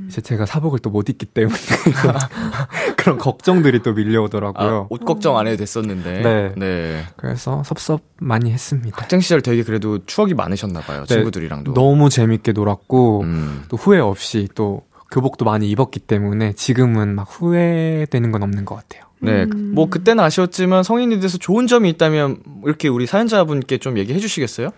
이제 0.09 0.21
제가 0.21 0.45
사복을 0.45 0.79
또 0.79 0.89
못 0.89 1.07
입기 1.07 1.25
때문에 1.27 1.55
그런 2.97 3.17
걱정들이 3.19 3.83
또 3.83 3.91
아, 3.91 3.93
밀려오더라고요. 3.93 4.87
옷 4.89 5.05
걱정 5.05 5.37
안 5.37 5.45
해도 5.47 5.57
됐었는데. 5.57 6.21
네. 6.21 6.53
네. 6.57 7.03
그래서 7.15 7.63
섭섭 7.63 8.01
많이 8.19 8.51
했습니다. 8.51 8.97
학창 9.01 9.19
시절 9.19 9.41
되게 9.41 9.63
그래도 9.63 10.03
추억이 10.05 10.33
많으셨나 10.33 10.81
봐요. 10.81 11.05
네, 11.07 11.15
친구들이랑도. 11.15 11.73
너무 11.73 12.09
재밌게 12.09 12.51
놀았고 12.53 13.21
음. 13.21 13.63
또 13.69 13.77
후회 13.77 13.99
없이 13.99 14.47
또 14.55 14.81
교복도 15.11 15.45
많이 15.45 15.69
입었기 15.69 15.99
때문에 16.01 16.53
지금은 16.53 17.15
막 17.15 17.27
후회되는 17.29 18.31
건 18.31 18.43
없는 18.43 18.65
것 18.65 18.75
같아요. 18.75 19.03
네. 19.21 19.43
음. 19.43 19.71
뭐 19.75 19.89
그때는 19.89 20.23
아쉬웠지만 20.23 20.83
성인이 20.83 21.19
돼서 21.19 21.37
좋은 21.37 21.67
점이 21.67 21.89
있다면 21.89 22.37
이렇게 22.65 22.87
우리 22.87 23.05
사연자분께 23.05 23.77
좀 23.77 23.97
얘기해 23.97 24.19
주시겠어요? 24.19 24.69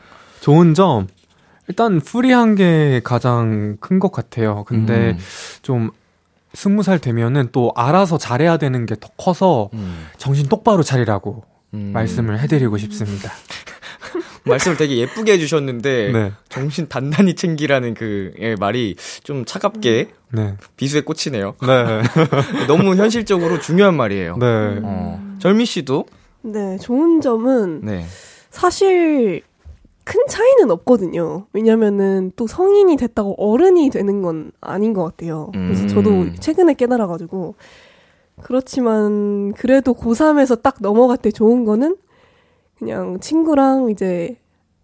좋은 0.42 0.74
점 0.74 1.08
일단 1.68 2.00
프리한 2.00 2.56
게 2.56 3.01
가장 3.03 3.77
큰 3.80 4.00
것 4.00 4.12
같아요. 4.12 4.63
근데 4.68 5.12
음. 5.12 5.18
좀 5.62 5.91
스무 6.53 6.84
살 6.84 7.00
되면은 7.00 7.50
또 7.51 7.72
알아서 7.75 8.18
잘해야 8.18 8.58
되는 8.58 8.86
게 8.86 8.96
더 8.96 9.10
커서 9.18 9.70
음. 9.74 10.08
정신 10.18 10.48
똑바로 10.48 10.84
차리라고 10.84 11.44
음. 11.74 11.91
말씀을 11.94 12.39
해드리고 12.39 12.77
싶습니다. 12.77 13.32
말씀을 14.44 14.75
되게 14.75 14.98
예쁘게 14.98 15.34
해주셨는데 15.34 16.12
네, 16.13 16.32
정신 16.50 16.89
단단히 16.89 17.36
챙기라는 17.36 17.94
그 17.94 18.34
예, 18.39 18.56
말이 18.56 18.96
좀 19.24 19.46
차갑게 19.46 20.10
네, 20.34 20.56
비수에 20.77 21.01
꽂히네요. 21.01 21.56
네, 21.62 22.01
너무 22.68 22.96
현실적으로 22.96 23.60
중요한 23.60 23.96
말이에요. 23.96 24.38
네. 24.38 24.46
어. 24.84 25.36
절미 25.39 25.65
씨도 25.65 26.06
네, 26.41 26.77
좋은 26.80 27.22
점은 27.22 27.82
네. 27.86 28.06
사실 28.50 29.41
큰 30.12 30.27
차이는 30.27 30.70
없거든요. 30.72 31.46
왜냐면은 31.53 32.34
또 32.36 32.46
성인이 32.46 32.98
됐다고 32.98 33.36
어른이 33.38 33.89
되는 33.91 34.22
건 34.22 34.51
아닌 34.60 34.91
것 34.91 35.06
같아요. 35.06 35.50
그래서 35.53 35.84
음. 35.84 35.88
저도 35.88 36.36
최근에 36.38 36.74
깨달아가지고 36.74 37.56
그렇지만 38.41 39.53
그래도 39.53 39.94
고3에서 39.94 40.62
딱 40.62 40.75
넘어갈 40.82 41.18
때 41.18 41.32
좋은 41.32 41.63
거는 41.63 41.96
그냥 42.77 43.22
친구랑 43.22 43.89
이제 43.89 44.38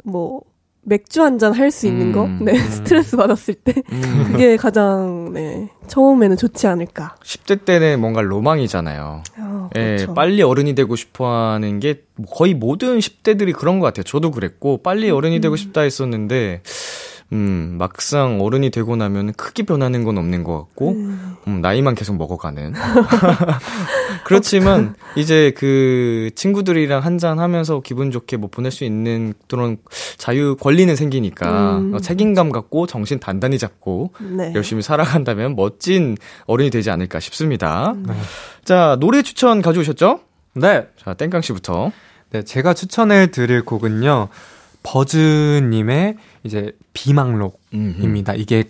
뭐 0.06 0.44
맥주 0.90 1.22
한 1.22 1.38
잔 1.38 1.54
할 1.54 1.70
수 1.70 1.86
있는 1.86 2.14
거, 2.14 2.24
음. 2.24 2.40
네 2.46 2.58
스트레스 2.58 3.18
받았을 3.18 3.56
때 3.56 3.74
음. 3.92 4.30
그게 4.32 4.56
가장 4.56 5.32
네 5.34 5.70
처음에는 5.88 6.38
좋지 6.38 6.66
않을까. 6.66 7.16
10대 7.24 7.66
때는 7.66 8.00
뭔가 8.00 8.22
로망이잖아요. 8.22 9.22
아, 9.38 9.70
예, 9.76 9.96
그렇죠. 9.98 10.14
빨리 10.14 10.42
어른이 10.42 10.76
되고 10.76 10.96
싶어 10.96 11.28
하는 11.52 11.80
게 11.82 12.04
거의 12.32 12.54
모든 12.54 13.00
10대들이 13.00 13.54
그런 13.54 13.80
것 13.80 13.86
같아요. 13.88 14.04
저도 14.04 14.32
그랬고, 14.32 14.78
빨리 14.82 15.10
어른이 15.10 15.42
되고 15.42 15.56
싶다 15.58 15.82
했었는데, 15.82 16.62
음, 17.34 17.76
막상 17.78 18.40
어른이 18.40 18.70
되고 18.70 18.96
나면 18.96 19.34
크게 19.34 19.64
변하는 19.64 20.06
건 20.06 20.18
없는 20.18 20.44
것 20.44 20.58
같고, 20.60 20.92
음, 20.92 21.62
나이만 21.62 21.96
계속 21.96 22.16
먹어가는. 22.16 22.74
그렇지만, 24.24 24.96
이제 25.18 25.52
그 25.58 26.30
친구들이랑 26.36 27.04
한잔 27.04 27.40
하면서 27.40 27.82
기분 27.82 28.12
좋게 28.12 28.38
뭐 28.38 28.50
보낼 28.50 28.72
수 28.72 28.86
있는 28.86 29.34
그런 29.50 29.78
자유 30.18 30.56
권리는 30.56 30.96
생기니까, 30.96 31.78
음. 31.80 31.94
어, 31.96 32.00
책임감 32.00 32.52
갖고 32.52 32.88
정신 32.88 33.20
단단히 33.20 33.58
잡고, 33.58 34.14
네. 34.22 34.54
열심히 34.56 34.82
살아간다면 34.82 35.56
멋진 35.56 36.16
어른이 36.46 36.70
되지 36.70 36.92
않을까 36.92 37.20
싶습니다. 37.20 37.94
네. 38.06 38.14
자, 38.64 38.96
노래 39.02 39.22
추천 39.22 39.62
가져오셨죠? 39.62 40.22
네, 40.54 40.88
자, 41.04 41.14
땡깡 41.14 41.42
씨부터. 41.42 41.92
네, 42.30 42.44
제가 42.44 42.74
추천해 42.74 43.28
드릴 43.28 43.64
곡은요. 43.64 44.30
버즈님의 44.84 46.16
이제 46.44 46.76
비망록입니다. 46.94 48.34
이게 48.36 48.66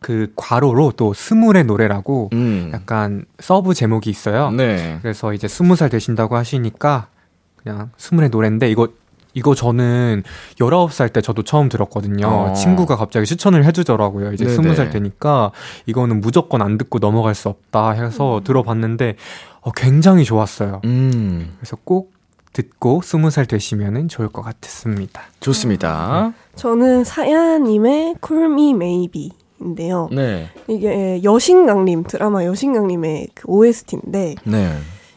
그 0.00 0.32
괄호로 0.36 0.92
또 0.96 1.14
스물의 1.14 1.64
노래라고 1.64 2.30
음. 2.32 2.70
약간 2.72 3.24
서브 3.38 3.74
제목이 3.74 4.10
있어요. 4.10 4.50
네. 4.50 4.98
그래서 5.02 5.32
이제 5.32 5.48
스무 5.48 5.76
살 5.76 5.88
되신다고 5.88 6.36
하시니까 6.36 7.08
그냥 7.56 7.90
스물의 7.96 8.30
노래인데 8.30 8.70
이거 8.70 8.88
이거 9.34 9.54
저는 9.54 10.22
19살 10.58 11.12
때 11.12 11.20
저도 11.20 11.42
처음 11.42 11.68
들었거든요. 11.68 12.26
어. 12.26 12.52
친구가 12.54 12.96
갑자기 12.96 13.26
추천을 13.26 13.66
해주더라고요. 13.66 14.32
이제 14.32 14.46
네네. 14.46 14.56
20살 14.56 14.90
되니까 14.90 15.52
이거는 15.84 16.20
무조건 16.20 16.62
안 16.62 16.78
듣고 16.78 16.98
넘어갈 17.00 17.34
수 17.34 17.50
없다 17.50 17.90
해서 17.90 18.40
들어봤는데 18.44 19.16
어, 19.60 19.72
굉장히 19.72 20.24
좋았어요. 20.24 20.80
음. 20.86 21.54
그래서 21.58 21.76
꼭 21.84 22.15
듣고 22.56 23.02
스무 23.02 23.28
살 23.30 23.44
되시면은 23.44 24.08
좋을 24.08 24.30
것 24.30 24.40
같았습니다. 24.40 25.20
좋습니다. 25.40 26.32
저는 26.54 27.04
사야님의 27.04 28.14
Call 28.26 28.50
Me 28.50 28.70
Maybe인데요. 28.70 30.08
네. 30.10 30.48
이게 30.66 31.22
여신강림 31.22 32.04
드라마 32.04 32.46
여신강림의 32.46 33.28
그 33.34 33.46
OST인데 33.46 34.36
네. 34.44 34.72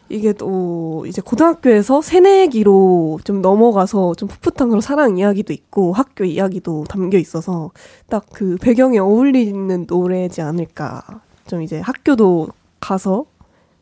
이게 0.09 0.33
또 0.33 1.05
이제 1.07 1.21
고등학교에서 1.21 2.01
새내기로 2.01 3.19
좀 3.23 3.41
넘어가서 3.41 4.15
좀 4.15 4.27
풋풋한 4.27 4.67
그런 4.67 4.81
사랑 4.81 5.17
이야기도 5.17 5.53
있고 5.53 5.93
학교 5.93 6.25
이야기도 6.25 6.83
담겨 6.89 7.17
있어서 7.17 7.71
딱 8.09 8.25
그 8.33 8.57
배경에 8.59 8.97
어울리는 8.99 9.85
노래지 9.87 10.41
않을까. 10.41 11.21
좀 11.47 11.61
이제 11.61 11.79
학교도 11.79 12.49
가서 12.81 13.25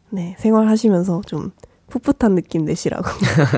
네 0.10 0.36
생활하시면서 0.38 1.22
좀 1.26 1.52
풋풋한 1.90 2.36
느낌 2.36 2.66
내시라고 2.66 3.10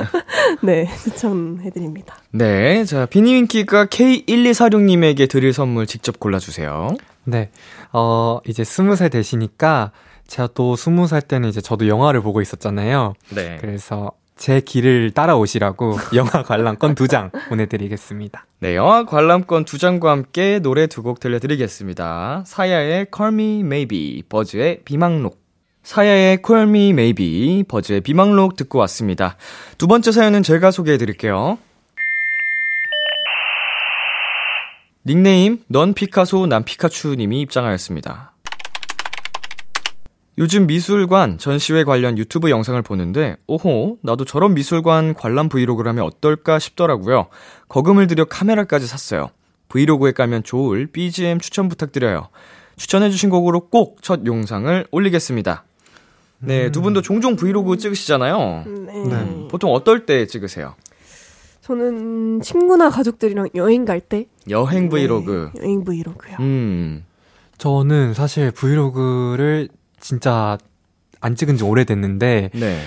네 0.63 0.88
추천해드립니다. 1.03 2.15
네. 2.31 2.83
자, 2.86 3.05
비니윈키가 3.05 3.86
K1246님에게 3.86 5.29
드릴 5.29 5.53
선물 5.53 5.86
직접 5.88 6.19
골라주세요. 6.19 6.95
네. 7.25 7.50
어, 7.91 8.39
이제 8.48 8.63
스무 8.63 8.95
살 8.95 9.09
되시니까 9.09 9.91
제가 10.27 10.50
또 10.53 10.75
스무 10.75 11.07
살 11.07 11.21
때는 11.21 11.50
이제 11.50 11.59
저도 11.62 11.88
영화를 11.88 12.21
보고 12.21 12.41
있었잖아요. 12.41 13.13
네. 13.29 13.57
그래서 13.62 14.12
제 14.36 14.62
길을 14.62 15.12
따라오시라고 15.12 15.98
영화 16.15 16.43
관람권 16.43 16.95
두 16.95 17.07
장 17.07 17.31
보내드리겠습니다. 17.50 18.45
네, 18.59 18.75
영화 18.75 19.03
관람권 19.05 19.65
두 19.65 19.77
장과 19.77 20.12
함께 20.12 20.59
노래 20.59 20.88
두 20.88 21.01
곡 21.03 21.19
들려드리겠습니다. 21.19 22.43
사야의 22.45 23.07
Call 23.15 23.33
Me 23.33 23.59
Maybe, 23.62 24.24
버즈의 24.29 24.81
비망록. 24.86 25.39
사야의 25.89 26.43
Call 26.46 26.69
Me 26.69 26.89
Maybe, 26.89 27.63
버즈의 27.63 28.01
비망록 28.01 28.55
듣고 28.55 28.77
왔습니다. 28.77 29.38
두 29.79 29.88
번째 29.88 30.12
사연은 30.12 30.43
제가 30.43 30.69
소개해 30.69 31.00
드릴게요. 31.00 31.58
닉네임 35.03 35.63
넌 35.65 35.96
피카소 35.96 36.46
난 36.46 36.63
피카츄님이 36.63 37.41
입장하였습니다. 37.41 38.34
요즘 40.38 40.67
미술관 40.67 41.39
전시회 41.39 41.84
관련 41.84 42.19
유튜브 42.19 42.51
영상을 42.51 42.79
보는데 42.84 43.38
오호 43.48 43.98
나도 44.03 44.25
저런 44.25 44.53
미술관 44.53 45.15
관람 45.15 45.50
브이로그를 45.50 45.89
하면 45.89 46.03
어떨까 46.03 46.60
싶더라고요. 46.60 47.29
거금을 47.67 48.05
들여 48.05 48.25
카메라까지 48.25 48.86
샀어요. 48.86 49.31
브이로그에 49.69 50.12
깔면 50.12 50.43
좋을 50.43 50.86
BGM 50.86 51.39
추천 51.39 51.67
부탁드려요. 51.67 52.29
추천해주신 52.77 53.31
곡으로 53.31 53.62
꼭 53.69 53.98
첫 54.03 54.27
영상을 54.27 54.86
올리겠습니다. 54.91 55.63
네, 56.39 56.72
두 56.72 56.81
분도 56.81 57.01
종종 57.01 57.36
브이로그 57.36 57.77
찍으시잖아요. 57.77 58.63
네. 58.65 59.03
네. 59.03 59.48
보통 59.50 59.74
어떨 59.74 60.05
때 60.05 60.25
찍으세요? 60.25 60.75
저는 61.62 62.41
친구나 62.41 62.89
가족들이랑 62.89 63.50
여행 63.55 63.86
갈 63.86 64.00
때 64.01 64.25
여행 64.50 64.89
브이로그. 64.89 65.51
네, 65.55 65.62
여행 65.62 65.84
브이로그요. 65.84 66.38
음, 66.39 67.05
저는 67.58 68.13
사실 68.13 68.51
브이로그를 68.51 69.69
진짜 70.00 70.58
안 71.19 71.36
찍은 71.36 71.58
지 71.58 71.63
오래됐는데 71.63 72.51
네. 72.53 72.81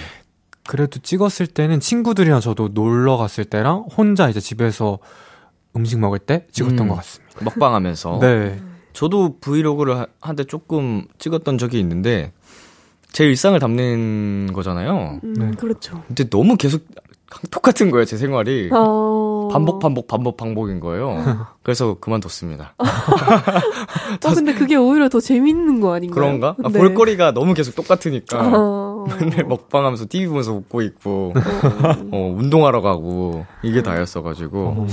그래도 0.66 0.98
찍었을 1.00 1.46
때는 1.48 1.80
친구들이랑 1.80 2.40
저도 2.40 2.68
놀러 2.72 3.16
갔을 3.16 3.44
때랑 3.44 3.84
혼자 3.96 4.28
이제 4.28 4.40
집에서 4.40 4.98
음식 5.76 5.98
먹을 5.98 6.18
때 6.18 6.46
찍었던 6.52 6.80
음. 6.80 6.88
것 6.88 6.94
같습니다. 6.96 7.44
먹방하면서. 7.44 8.18
네. 8.20 8.60
저도 8.94 9.38
브이로그를 9.40 10.06
한때 10.20 10.44
조금 10.44 11.06
찍었던 11.18 11.58
적이 11.58 11.78
있는데 11.80 12.32
제 13.12 13.24
일상을 13.24 13.58
담는 13.58 14.52
거잖아요. 14.52 15.20
음, 15.22 15.34
네. 15.34 15.50
그렇죠. 15.58 16.02
근데 16.08 16.28
너무 16.28 16.56
계속 16.56 16.82
똑같은 17.50 17.90
거예요, 17.90 18.04
제 18.04 18.16
생활이. 18.16 18.70
어... 18.72 19.48
반복, 19.52 19.80
반복, 19.80 20.06
반복, 20.06 20.36
반복인 20.36 20.80
거예요. 20.80 21.46
그래서 21.62 21.96
그만뒀습니다. 22.00 22.74
어, 22.78 24.34
근데 24.34 24.52
그게 24.54 24.76
오히려 24.76 25.08
더 25.08 25.20
재밌는 25.20 25.80
거 25.80 25.94
아닌가요? 25.94 26.14
그런가? 26.14 26.56
아, 26.62 26.68
네. 26.68 26.78
볼거리가 26.78 27.32
너무 27.32 27.54
계속 27.54 27.74
똑같으니까. 27.74 28.38
어... 28.40 29.06
맨날 29.18 29.44
먹방하면서 29.44 30.06
TV 30.08 30.28
보면서 30.28 30.52
웃고 30.52 30.82
있고, 30.82 31.32
어, 32.12 32.34
운동하러 32.38 32.82
가고, 32.82 33.46
이게 33.62 33.82
다였어가지고. 33.82 34.86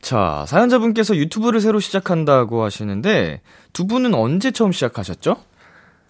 자, 0.00 0.44
사연자분께서 0.48 1.16
유튜브를 1.16 1.60
새로 1.60 1.80
시작한다고 1.80 2.62
하시는데, 2.62 3.42
두 3.72 3.86
분은 3.86 4.14
언제 4.14 4.50
처음 4.50 4.72
시작하셨죠? 4.72 5.36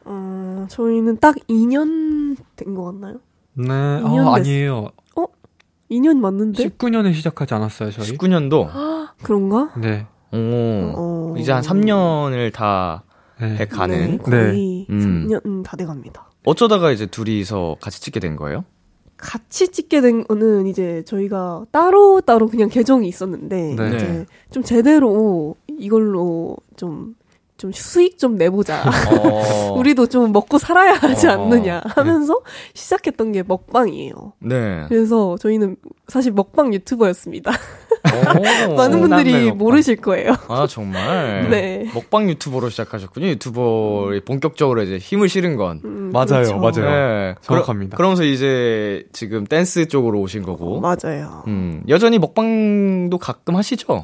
어, 0.05 0.67
저희는 0.69 1.19
딱 1.19 1.35
2년 1.49 2.37
된 2.57 2.75
것 2.75 2.85
같나요? 2.85 3.21
네. 3.55 3.69
아, 3.71 4.35
됐- 4.37 4.41
아니에요. 4.43 4.89
2년 5.91 6.17
맞는데? 6.19 6.67
19년에 6.69 7.13
시작하지 7.15 7.55
않았어요, 7.55 7.91
저희? 7.91 8.07
19년도? 8.17 8.69
그런가? 9.23 9.73
네. 9.77 10.07
오, 10.33 10.37
어... 10.37 11.35
이제 11.39 11.53
한 11.53 11.63
3년을 11.63 12.53
다 12.53 13.05
네. 13.41 13.55
해가는. 13.57 14.11
네, 14.13 14.19
거의 14.19 14.87
음. 14.91 15.27
3년 15.29 15.63
다 15.63 15.77
돼갑니다. 15.77 16.31
어쩌다가 16.45 16.91
이제 16.91 17.07
둘이서 17.07 17.77
같이 17.81 18.01
찍게 18.01 18.19
된 18.21 18.35
거예요? 18.37 18.65
같이 19.17 19.69
찍게 19.69 20.01
된 20.01 20.25
거는 20.27 20.67
이제 20.67 21.03
저희가 21.07 21.67
따로 21.71 22.21
따로 22.21 22.49
그냥 22.49 22.69
계정이 22.69 23.07
있었는데 23.07 23.75
네. 23.77 23.87
이제 23.97 24.07
네. 24.07 24.27
좀 24.51 24.63
제대로 24.63 25.55
이걸로 25.69 26.57
좀 26.77 27.15
좀 27.57 27.71
수익 27.73 28.19
좀 28.19 28.37
내보자. 28.37 28.83
어, 28.83 29.73
우리도 29.79 30.09
좀 30.09 30.33
먹고 30.33 30.59
살아야 30.59 30.95
하지 30.95 31.29
어, 31.29 31.33
않느냐 31.33 31.83
하면서 31.85 32.41
시작했던 32.75 33.33
게 33.33 33.43
먹방이에요. 33.47 34.33
네. 34.41 34.85
그래서 34.89 35.37
저희는 35.39 35.77
사실 36.09 36.33
먹방 36.33 36.75
유튜버였습니다. 36.75 37.53
오. 38.69 38.75
많은 38.75 39.01
분들이. 39.01 39.53
모르실 39.53 39.97
거예요. 39.97 40.35
아, 40.49 40.67
정말? 40.69 41.49
네. 41.51 41.89
먹방 41.95 42.29
유튜버로 42.29 42.71
시작하셨군요. 42.71 43.27
유튜버에 43.29 44.21
본격적으로 44.21 44.83
이제 44.83 44.99
힘을 44.99 45.29
실은 45.29 45.57
건. 45.57 45.81
음, 45.85 46.11
맞아요, 46.13 46.27
그렇죠. 46.27 46.57
맞아요. 46.59 46.91
네. 46.91 47.35
정확합니다. 47.41 47.97
그러, 47.97 48.09
면서 48.09 48.25
이제 48.25 49.05
지금 49.13 49.45
댄스 49.45 49.87
쪽으로 49.87 50.21
오신 50.21 50.43
거고. 50.43 50.81
맞아요. 50.81 51.45
음, 51.47 51.83
여전히 51.89 52.19
먹방도 52.19 53.17
가끔 53.19 53.57
하시죠? 53.57 54.03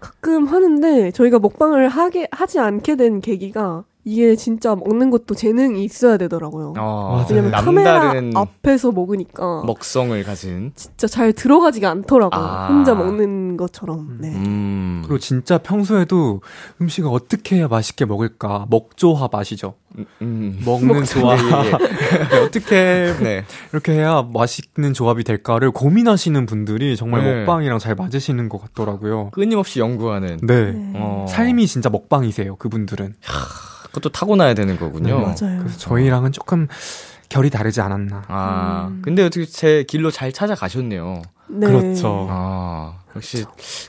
가끔 0.00 0.46
하는데 0.46 1.10
저희가 1.10 1.38
먹방을 1.38 1.88
하게 1.88 2.28
하지 2.30 2.58
않게 2.58 2.96
된 2.96 3.20
계기가 3.20 3.84
이게 4.08 4.36
진짜 4.36 4.76
먹는 4.76 5.10
것도 5.10 5.34
재능이 5.34 5.82
있어야 5.82 6.16
되더라고요. 6.16 6.74
어, 6.78 7.16
맞아요. 7.16 7.26
왜냐면 7.28 7.50
카메라 7.50 7.98
남다른 7.98 8.36
앞에서 8.36 8.92
먹으니까 8.92 9.64
먹성을 9.66 10.22
가진. 10.22 10.70
진짜 10.76 11.08
잘 11.08 11.32
들어가지가 11.32 11.90
않더라고요. 11.90 12.40
아. 12.40 12.68
혼자 12.68 12.94
먹는 12.94 13.56
것처럼. 13.56 14.18
네. 14.20 14.28
음. 14.28 15.02
그리고 15.04 15.18
진짜 15.18 15.58
평소에도 15.58 16.40
음식을 16.80 17.10
어떻게 17.12 17.56
해야 17.56 17.66
맛있게 17.66 18.04
먹을까? 18.04 18.66
먹조합 18.70 19.34
아시죠? 19.34 19.74
음. 20.22 20.60
먹는 20.64 21.02
조합. 21.04 21.40
예, 21.40 21.42
예, 21.42 22.36
예. 22.36 22.38
어떻게 22.46 23.12
네. 23.20 23.44
이렇게 23.72 23.90
해야 23.90 24.22
맛있는 24.22 24.94
조합이 24.94 25.24
될까를 25.24 25.72
고민하시는 25.72 26.46
분들이 26.46 26.96
정말 26.96 27.24
네. 27.24 27.40
먹방이랑 27.40 27.80
잘 27.80 27.96
맞으시는 27.96 28.48
것 28.50 28.62
같더라고요. 28.62 29.30
끊임없이 29.30 29.80
연구하는. 29.80 30.38
네. 30.44 30.70
네. 30.70 30.92
어. 30.94 31.26
삶이 31.28 31.66
진짜 31.66 31.90
먹방이세요, 31.90 32.54
그분들은. 32.54 33.14
그것도 33.86 34.10
타고나야 34.10 34.54
되는 34.54 34.78
거군요. 34.78 35.18
네, 35.18 35.22
맞아요. 35.24 35.58
그래서 35.60 35.78
저희랑은 35.78 36.32
조금 36.32 36.68
결이 37.28 37.50
다르지 37.50 37.80
않았나. 37.80 38.24
아, 38.28 38.88
음. 38.90 39.02
근데 39.02 39.24
어떻게 39.24 39.44
제 39.46 39.84
길로 39.88 40.10
잘 40.10 40.32
찾아가셨네요. 40.32 41.22
네. 41.48 41.66
그렇죠. 41.66 42.26
아, 42.28 42.98
역시 43.14 43.44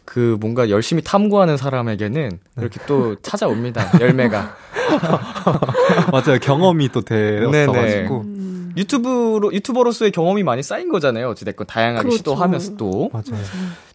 그 0.06 0.38
뭔가 0.40 0.70
열심히 0.70 1.02
탐구하는 1.04 1.58
사람에게는 1.58 2.40
이렇게 2.58 2.80
또 2.86 3.16
찾아옵니다. 3.22 4.00
열매가. 4.00 4.56
맞아요. 6.12 6.40
경험이 6.40 6.90
또. 6.90 7.02
되었어가지고. 7.02 8.22
음, 8.22 8.74
유튜브로 8.78 9.54
유튜버로서의 9.54 10.12
경험이 10.12 10.44
많이 10.44 10.62
쌓인 10.62 10.90
거잖아요. 10.90 11.30
어찌됐건 11.30 11.68
다양하게 11.68 12.04
그렇죠. 12.04 12.18
시도하면서 12.18 12.76
또. 12.78 13.10
맞아요. 13.12 13.44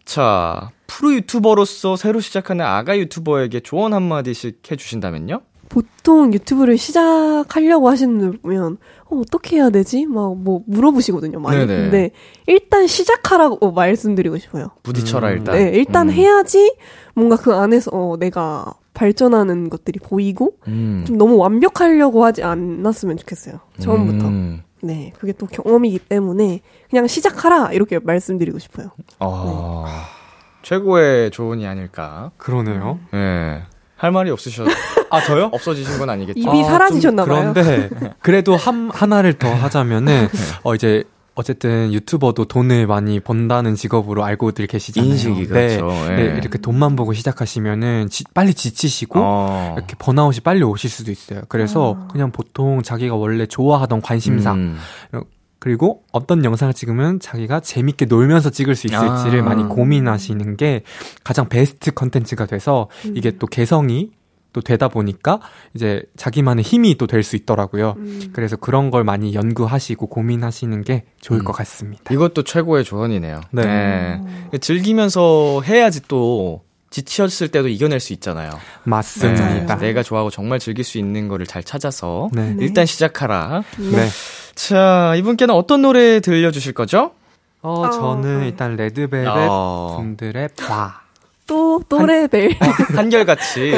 자, 0.05 0.71
프로 0.87 1.13
유튜버로서 1.13 1.95
새로 1.95 2.19
시작하는 2.19 2.65
아가 2.65 2.97
유튜버에게 2.97 3.61
조언 3.61 3.93
한마디씩 3.93 4.61
해주신다면요? 4.69 5.41
보통 5.73 6.31
유튜브를 6.33 6.77
시작하려고 6.77 7.89
하시는 7.89 8.19
분들 8.19 8.39
보면 8.41 8.77
어, 9.09 9.17
어떻게 9.17 9.55
해야 9.55 9.71
되지? 9.71 10.05
막 10.05 10.35
뭐 10.35 10.61
물어보시거든요. 10.67 11.39
많이. 11.39 11.57
네네. 11.65 11.81
근데 11.81 12.11
일단 12.45 12.85
시작하라고 12.85 13.71
말씀드리고 13.71 14.37
싶어요. 14.37 14.69
부딪혀라 14.83 15.29
음. 15.29 15.33
일단. 15.37 15.55
네, 15.55 15.71
일단 15.73 16.09
음. 16.09 16.13
해야지 16.13 16.75
뭔가 17.15 17.35
그 17.37 17.53
안에서 17.55 17.89
어, 17.91 18.17
내가 18.19 18.73
발전하는 18.93 19.69
것들이 19.71 19.99
보이고 19.99 20.57
음. 20.67 21.03
좀 21.07 21.17
너무 21.17 21.37
완벽하려고 21.37 22.23
하지 22.23 22.43
않았으면 22.43 23.17
좋겠어요. 23.17 23.59
처음부터. 23.79 24.27
음. 24.27 24.61
네, 24.83 25.11
그게 25.17 25.31
또 25.33 25.47
경험이기 25.47 25.97
때문에 25.97 26.59
그냥 26.89 27.07
시작하라 27.07 27.71
이렇게 27.71 27.97
말씀드리고 27.97 28.59
싶어요. 28.59 28.91
어, 29.19 29.85
최고의 30.61 31.31
조언이 31.31 31.65
아닐까. 31.65 32.31
그러네요. 32.37 32.99
예. 33.15 33.63
할 34.03 34.11
말이 34.11 34.29
없으셔. 34.31 34.65
아, 35.09 35.21
저요? 35.21 35.45
없어지신 35.53 35.97
건 35.97 36.09
아니겠죠? 36.09 36.37
입이 36.41 36.61
아, 36.61 36.63
사라지셨나 36.65 37.23
좀 37.23 37.33
봐요. 37.33 37.53
그런데 37.53 37.89
그래도 38.19 38.57
한 38.57 38.89
하나를 38.93 39.33
더 39.39 39.47
하자면은 39.53 40.27
어 40.63 40.75
이제 40.75 41.05
어쨌든 41.35 41.93
유튜버도 41.93 42.45
돈을 42.45 42.85
많이 42.85 43.21
번다는 43.21 43.75
직업으로 43.75 44.25
알고들 44.25 44.67
계시잖아요. 44.67 45.09
인식이 45.09 45.47
네. 45.47 45.77
그렇죠. 45.77 46.11
예. 46.11 46.15
네, 46.17 46.23
이렇게 46.37 46.57
돈만 46.57 46.97
보고 46.97 47.13
시작하시면은 47.13 48.09
지- 48.09 48.25
빨리 48.33 48.53
지치시고 48.53 49.19
어. 49.23 49.75
이렇게 49.77 49.95
번아웃이 49.97 50.41
빨리 50.41 50.63
오실 50.63 50.89
수도 50.89 51.09
있어요. 51.09 51.41
그래서 51.47 51.95
아. 51.97 52.07
그냥 52.11 52.31
보통 52.31 52.83
자기가 52.83 53.15
원래 53.15 53.45
좋아하던 53.45 54.01
관심사 54.01 54.51
음. 54.51 54.77
그리고 55.63 56.03
어떤 56.11 56.43
영상을 56.43 56.73
찍으면 56.73 57.21
자기가 57.21 57.61
재밌게 57.61 58.07
놀면서 58.07 58.49
찍을 58.49 58.75
수 58.75 58.87
있을지를 58.87 59.39
아. 59.39 59.43
많이 59.43 59.63
고민하시는 59.63 60.57
게 60.57 60.81
가장 61.23 61.47
베스트 61.47 61.93
컨텐츠가 61.93 62.47
돼서 62.47 62.89
음. 63.05 63.13
이게 63.15 63.31
또 63.37 63.47
개성이 63.47 64.11
또 64.51 64.59
되다 64.59 64.89
보니까 64.89 65.39
이제 65.73 66.03
자기만의 66.17 66.65
힘이 66.65 66.97
또 66.97 67.07
될 67.07 67.23
수 67.23 67.37
있더라고요. 67.37 67.93
음. 67.95 68.31
그래서 68.33 68.57
그런 68.57 68.91
걸 68.91 69.05
많이 69.05 69.33
연구하시고 69.33 70.07
고민하시는 70.07 70.81
게 70.81 71.05
좋을 71.21 71.39
음. 71.39 71.45
것 71.45 71.53
같습니다. 71.53 72.13
이것도 72.13 72.43
최고의 72.43 72.83
조언이네요. 72.83 73.39
네. 73.51 74.19
네. 74.51 74.57
즐기면서 74.57 75.61
해야지 75.61 76.01
또 76.09 76.63
지쳤을 76.93 77.47
때도 77.47 77.69
이겨낼 77.69 77.99
수 77.99 78.13
있잖아요. 78.13 78.51
맞습니다. 78.83 79.77
네. 79.77 79.87
내가 79.87 80.03
좋아하고 80.03 80.29
정말 80.29 80.59
즐길 80.59 80.83
수 80.83 80.99
있는 80.99 81.27
거를 81.27 81.47
잘 81.47 81.63
찾아서 81.63 82.29
네. 82.31 82.51
네. 82.53 82.63
일단 82.63 82.85
시작하라. 82.85 83.63
네. 83.79 84.07
자, 84.53 85.15
이분께는 85.17 85.55
어떤 85.55 85.81
노래 85.81 86.19
들려주실 86.19 86.73
거죠? 86.73 87.11
어, 87.63 87.89
저는 87.89 88.41
어. 88.41 88.45
일단 88.45 88.75
레드벨벳 88.75 89.27
어, 89.27 89.95
분들의 89.97 90.49
봐. 90.55 91.01
또 91.47 91.81
또 91.89 92.05
레벨. 92.05 92.55
한결같이 92.95 93.73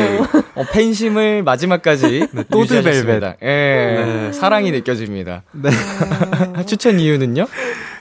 어, 0.56 0.64
팬심을 0.72 1.44
마지막까지 1.44 2.28
네, 2.32 2.44
유지하셨습니다. 2.54 3.36
예, 3.42 3.46
네. 3.48 4.34
사랑이 4.34 4.72
느껴집니다. 4.72 5.44
네. 5.52 5.70
추천 6.68 7.00
이유는요? 7.00 7.48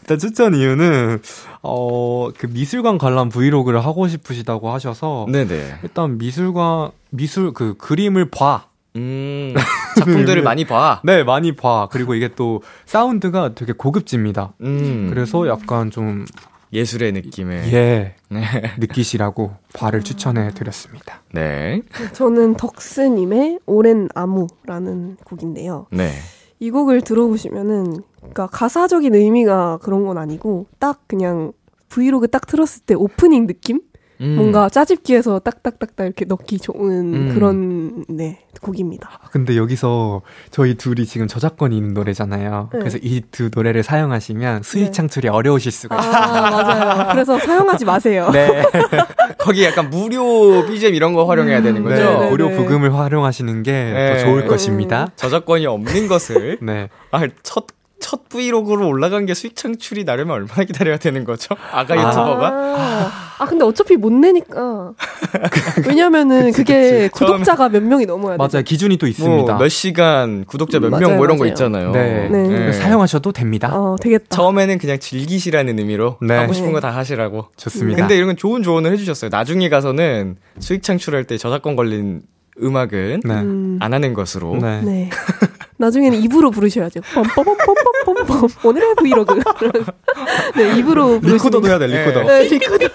일단 0.05 0.19
추천 0.19 0.55
이유는 0.55 1.23
어, 1.63 2.29
그 2.37 2.47
미술관 2.47 2.99
관람 2.99 3.31
vlog를 3.31 3.83
하고 3.85 4.07
싶으시다고 4.07 4.71
하셔서 4.71 5.27
네네. 5.31 5.79
일단 5.83 6.19
미술관 6.19 6.91
미술 7.09 7.55
그 7.55 7.75
그림을 7.79 8.31
봐. 8.31 8.67
음, 8.97 9.55
작품들을 9.99 10.43
많이 10.43 10.67
봐. 10.67 11.01
네, 11.05 11.25
많이 11.25 11.57
봐. 11.57 11.89
그리고 11.91 12.15
이게 12.15 12.29
또 12.37 12.63
사운드가 12.85 13.55
되게 13.55 13.73
고급집니다. 13.73 14.53
음, 14.61 15.09
그래서 15.09 15.49
약간 15.49 15.91
좀, 15.91 16.27
예술의 16.73 17.13
느낌을. 17.13 17.73
예, 17.73 18.15
네. 18.29 18.41
느끼시라고 18.79 19.55
봐를 19.73 20.03
추천해 20.03 20.51
드렸습니다. 20.51 21.23
네. 21.33 21.83
저는 22.13 22.55
덕스님의 22.55 23.61
오랜 23.67 24.09
나무라는 24.15 25.17
곡인데요. 25.25 25.87
네. 25.91 26.13
이 26.61 26.71
곡을 26.71 27.03
들어보시면은 27.03 27.97
그러니까 28.19 28.47
가사적인 28.47 29.15
의미가 29.15 29.79
그런 29.83 30.07
건 30.07 30.19
아니고 30.19 30.67
딱 30.79 31.03
그냥 31.07 31.53
브이로그 31.89 32.29
딱 32.29 32.47
틀었을 32.47 32.83
때 32.87 32.95
오프닝 32.95 33.47
느낌? 33.47 33.81
음. 34.21 34.37
뭔가 34.37 34.69
짜집기해서 34.69 35.41
딱딱딱딱 35.41 36.07
이렇게 36.07 36.25
넣기 36.25 36.59
좋은 36.59 37.15
음. 37.15 37.35
그런 37.35 38.05
네 38.09 38.39
곡입니다. 38.63 39.11
아, 39.13 39.29
근데 39.31 39.57
여기서 39.57 40.23
저희 40.51 40.77
둘이 40.77 41.05
지금 41.05 41.27
저작권이 41.27 41.77
있는 41.77 41.93
노래잖아요. 41.95 42.71
네. 42.73 42.79
그래서 42.79 42.99
이 43.03 43.23
두 43.33 43.51
노래를 43.53 43.83
사용하시면 43.83 44.63
수익 44.63 44.85
네. 44.85 44.91
창출이 44.93 45.29
어려우실 45.29 45.73
수가 45.73 45.97
아 45.97 46.01
있어요. 46.01 46.21
맞아요. 46.23 47.09
그래서 47.13 47.39
사용하지 47.41 47.85
마세요. 47.85 48.31
네. 48.33 48.63
거기 49.45 49.63
약간 49.63 49.91
무료 49.91 50.65
BGM 50.67 50.95
이런 50.95 51.13
거 51.13 51.27
활용해야 51.27 51.61
되는 51.61 51.83
음, 51.83 51.85
거죠? 51.85 52.03
네, 52.03 52.19
네, 52.19 52.31
무료 52.31 52.49
네. 52.49 52.57
부금을 52.57 52.95
활용하시는 52.95 53.63
게 53.63 53.73
네. 53.73 54.15
더 54.15 54.25
좋을 54.25 54.43
음. 54.45 54.49
것입니다. 54.49 55.09
저작권이 55.17 55.67
없는 55.67 56.09
것을 56.09 56.57
네. 56.65 56.89
아, 57.11 57.21
첫, 57.43 57.67
첫 58.05 58.29
브이로그로 58.29 58.87
올라간 58.87 59.25
게 59.25 59.33
수익 59.33 59.57
창출이 59.57 60.05
나려면 60.05 60.35
얼마나 60.37 60.65
기다려야 60.65 60.99
되는 60.99 61.25
거죠? 61.25 61.57
아가 61.73 61.95
아. 61.95 61.97
유튜버가? 61.97 62.49
아, 62.49 63.11
아, 63.39 63.47
근데 63.47 63.65
어차피 63.65 63.97
못 63.97 64.13
내니까. 64.13 64.93
왜냐면은 65.89 66.53
그게 66.53 67.09
그치. 67.09 67.25
구독자가 67.25 67.71
몇 67.71 67.83
명이 67.83 68.05
넘어야 68.05 68.37
돼. 68.37 68.37
맞아요. 68.37 68.63
기준이 68.63 68.99
또 68.99 69.07
있습니다. 69.07 69.55
뭐 69.55 69.59
몇 69.59 69.69
시간, 69.71 70.45
구독자 70.45 70.81
몇명 70.81 71.01
맞아요, 71.01 71.17
뭐 71.17 71.25
이런 71.25 71.39
거 71.39 71.45
맞아요. 71.45 71.53
있잖아요. 71.53 71.93
네. 71.93 72.29
네. 72.29 72.47
네. 72.49 72.73
사용하셔도 72.73 73.33
됩니다. 73.33 73.71
어, 73.75 73.97
되겠다. 73.99 74.27
처음에는 74.37 74.77
그냥 74.77 74.99
즐기시라는 74.99 75.79
의미로 75.79 76.19
네. 76.21 76.37
하고 76.37 76.53
싶은 76.53 76.69
네. 76.69 76.73
거다 76.75 76.91
하시라고. 76.91 77.47
좋습니다. 77.57 78.01
근데 78.03 78.17
이런 78.17 78.27
건 78.29 78.37
좋은 78.37 78.63
조언을 78.63 78.93
해주셨어요. 78.93 79.31
나중에 79.33 79.71
가서는 79.71 80.37
수익 80.59 80.83
창출할 80.83 81.25
때 81.25 81.39
저작권 81.39 81.75
걸린 81.75 82.21
음악은 82.63 83.21
네. 83.25 83.35
음, 83.35 83.79
안 83.81 83.93
하는 83.93 84.15
것으로. 84.15 84.57
네. 84.57 84.81
네. 84.83 85.11
나중에는 85.77 86.19
입으로 86.23 86.51
부르셔야죠. 86.51 87.01
뻔뻔뻔뻔뻔뻔뻔. 87.35 88.49
오늘의 88.63 88.95
브이로그. 88.97 89.35
네, 90.57 90.79
입으로 90.79 91.21
부르시는 91.21 91.35
리코더도 91.35 91.69
해야 91.69 91.79
돼, 91.79 91.87
리코더. 91.89 92.23
네. 92.23 92.49
네, 92.49 92.57
리코더. 92.57 92.89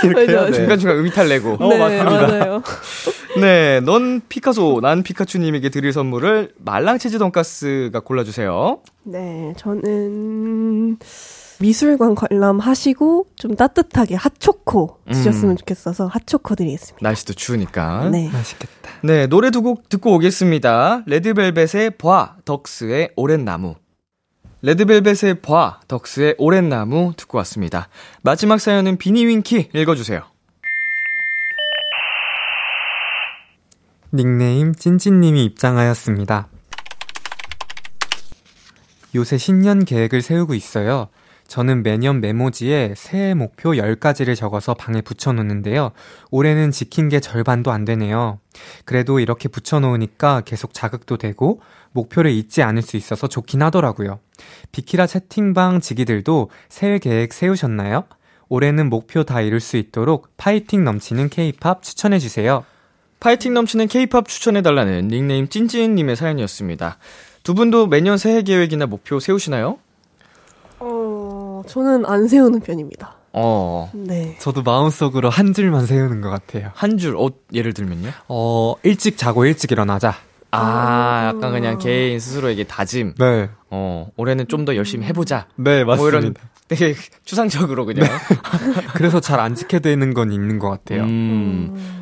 맞아, 0.14 0.32
맞아. 0.42 0.52
중간중간 0.52 0.98
음이탈 0.98 1.28
내고. 1.28 1.56
어, 1.58 1.68
네, 1.68 1.78
맞습니다. 1.78 2.26
맞아요. 2.26 2.62
네, 3.40 3.80
넌 3.80 4.20
피카소, 4.28 4.78
난 4.80 5.02
피카츄님에게 5.02 5.70
드릴 5.70 5.92
선물을 5.92 6.52
말랑치즈 6.58 7.18
돈가스가 7.18 8.00
골라주세요. 8.00 8.78
네, 9.04 9.52
저는 9.56 10.98
미술관 11.60 12.14
관람하시고 12.14 13.26
좀 13.36 13.54
따뜻하게 13.54 14.14
핫초코 14.14 14.96
드셨으면 15.12 15.50
음. 15.52 15.56
좋겠어서 15.58 16.06
핫초코 16.06 16.54
드리겠습니다. 16.54 16.98
날씨도 17.02 17.34
추우니까. 17.34 18.08
네. 18.10 18.30
맛있겠다. 18.32 18.90
네, 19.02 19.26
노래 19.26 19.50
두 19.50 19.60
곡 19.60 19.90
듣고 19.90 20.14
오겠습니다. 20.14 21.02
레드벨벳의 21.06 21.98
봐, 21.98 22.36
덕스의 22.46 23.10
오랜 23.16 23.44
나무. 23.44 23.74
레드벨벳의 24.62 25.42
봐, 25.42 25.80
덕스의 25.86 26.36
오랜 26.38 26.70
나무 26.70 27.12
듣고 27.16 27.36
왔습니다. 27.38 27.88
마지막 28.22 28.58
사연은 28.58 28.96
비니윙키 28.96 29.68
읽어주세요. 29.74 30.22
닉네임 34.14 34.74
찐찐님이 34.74 35.44
입장하였습니다. 35.44 36.48
요새 39.14 39.36
신년 39.38 39.84
계획을 39.84 40.22
세우고 40.22 40.54
있어요. 40.54 41.08
저는 41.50 41.82
매년 41.82 42.20
메모지에 42.20 42.94
새해 42.96 43.34
목표 43.34 43.72
10가지를 43.72 44.36
적어서 44.36 44.72
방에 44.72 45.00
붙여놓는데요. 45.00 45.90
올해는 46.30 46.70
지킨 46.70 47.08
게 47.08 47.18
절반도 47.18 47.72
안 47.72 47.84
되네요. 47.84 48.38
그래도 48.84 49.18
이렇게 49.18 49.48
붙여놓으니까 49.48 50.42
계속 50.44 50.72
자극도 50.72 51.16
되고 51.16 51.60
목표를 51.90 52.30
잊지 52.30 52.62
않을 52.62 52.82
수 52.82 52.96
있어서 52.96 53.26
좋긴 53.26 53.64
하더라고요. 53.64 54.20
비키라 54.70 55.08
채팅방 55.08 55.80
지기들도 55.80 56.50
새해 56.68 57.00
계획 57.00 57.32
세우셨나요? 57.32 58.04
올해는 58.48 58.88
목표 58.88 59.24
다 59.24 59.40
이룰 59.40 59.58
수 59.58 59.76
있도록 59.76 60.28
파이팅 60.36 60.84
넘치는 60.84 61.30
케이팝 61.30 61.82
추천해주세요. 61.82 62.64
파이팅 63.18 63.54
넘치는 63.54 63.88
케이팝 63.88 64.28
추천해달라는 64.28 65.08
닉네임 65.08 65.48
찐찐님의 65.48 66.14
사연이었습니다. 66.14 66.98
두 67.42 67.54
분도 67.54 67.88
매년 67.88 68.18
새해 68.18 68.42
계획이나 68.42 68.86
목표 68.86 69.18
세우시나요? 69.18 69.78
어, 70.80 71.39
저는 71.66 72.04
안 72.06 72.26
세우는 72.28 72.60
편입니다. 72.60 73.16
어, 73.32 73.90
네. 73.94 74.36
저도 74.40 74.62
마음속으로 74.62 75.30
한 75.30 75.52
줄만 75.54 75.86
세우는 75.86 76.20
것 76.20 76.30
같아요. 76.30 76.70
한 76.74 76.98
줄, 76.98 77.16
어, 77.16 77.30
예를 77.52 77.72
들면요? 77.74 78.10
어, 78.28 78.74
일찍 78.82 79.16
자고 79.16 79.44
일찍 79.46 79.70
일어나자. 79.70 80.14
아, 80.52 81.32
약간 81.32 81.52
그냥 81.52 81.78
개인 81.78 82.18
스스로에게 82.18 82.64
다짐. 82.64 83.14
네. 83.18 83.48
어, 83.70 84.08
올해는 84.16 84.48
좀 84.48 84.64
더 84.64 84.74
열심히 84.74 85.06
해보자. 85.06 85.46
네, 85.54 85.84
뭐 85.84 86.08
이런 86.08 86.34
되게 86.66 86.94
추상적으로 87.24 87.86
그냥. 87.86 88.08
그래서 88.94 89.20
잘 89.20 89.38
안 89.38 89.54
지게 89.54 89.78
되는 89.78 90.12
건 90.12 90.32
있는 90.32 90.58
것 90.58 90.68
같아요. 90.70 91.02
음, 91.04 91.99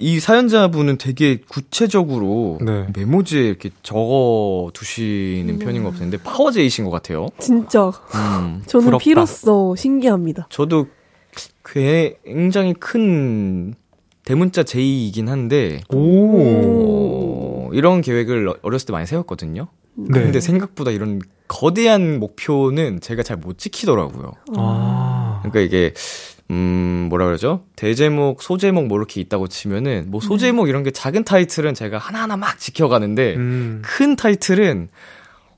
이 0.00 0.20
사연자분은 0.20 0.98
되게 0.98 1.38
구체적으로 1.48 2.58
네. 2.60 2.86
메모지에 2.94 3.42
이렇게 3.48 3.70
적어 3.82 4.70
두시는 4.72 5.58
편인 5.58 5.82
것 5.82 5.92
같은데 5.92 6.18
파워제이신 6.18 6.84
것 6.84 6.90
같아요. 6.90 7.28
진짜 7.38 7.88
음, 8.14 8.62
저는 8.66 8.84
부럽다. 8.86 9.02
피로써 9.02 9.74
신기합니다. 9.74 10.46
저도 10.50 10.86
굉장히 11.64 12.74
큰 12.74 13.74
대문자 14.24 14.62
제이이긴 14.62 15.28
한데 15.28 15.80
어, 15.92 17.68
이런 17.72 18.00
계획을 18.00 18.54
어렸을 18.62 18.86
때 18.86 18.92
많이 18.92 19.06
세웠거든요. 19.06 19.68
네. 19.94 20.06
근데 20.22 20.40
생각보다 20.40 20.90
이런 20.92 21.20
거대한 21.48 22.20
목표는 22.20 23.00
제가 23.00 23.22
잘 23.22 23.36
못 23.38 23.58
지키더라고요. 23.58 24.32
아. 24.56 25.40
그러니까 25.42 25.60
이게 25.60 25.92
음 26.50 27.06
뭐라 27.10 27.26
그러죠? 27.26 27.64
대제목, 27.76 28.42
소제목 28.42 28.86
뭐 28.86 28.98
이렇게 28.98 29.20
있다고 29.20 29.48
치면은 29.48 30.06
뭐 30.08 30.20
소제목 30.20 30.68
이런 30.68 30.82
게 30.82 30.90
작은 30.90 31.24
타이틀은 31.24 31.74
제가 31.74 31.98
하나하나 31.98 32.36
막 32.36 32.58
지켜가는데 32.58 33.36
음. 33.36 33.82
큰 33.84 34.16
타이틀은 34.16 34.88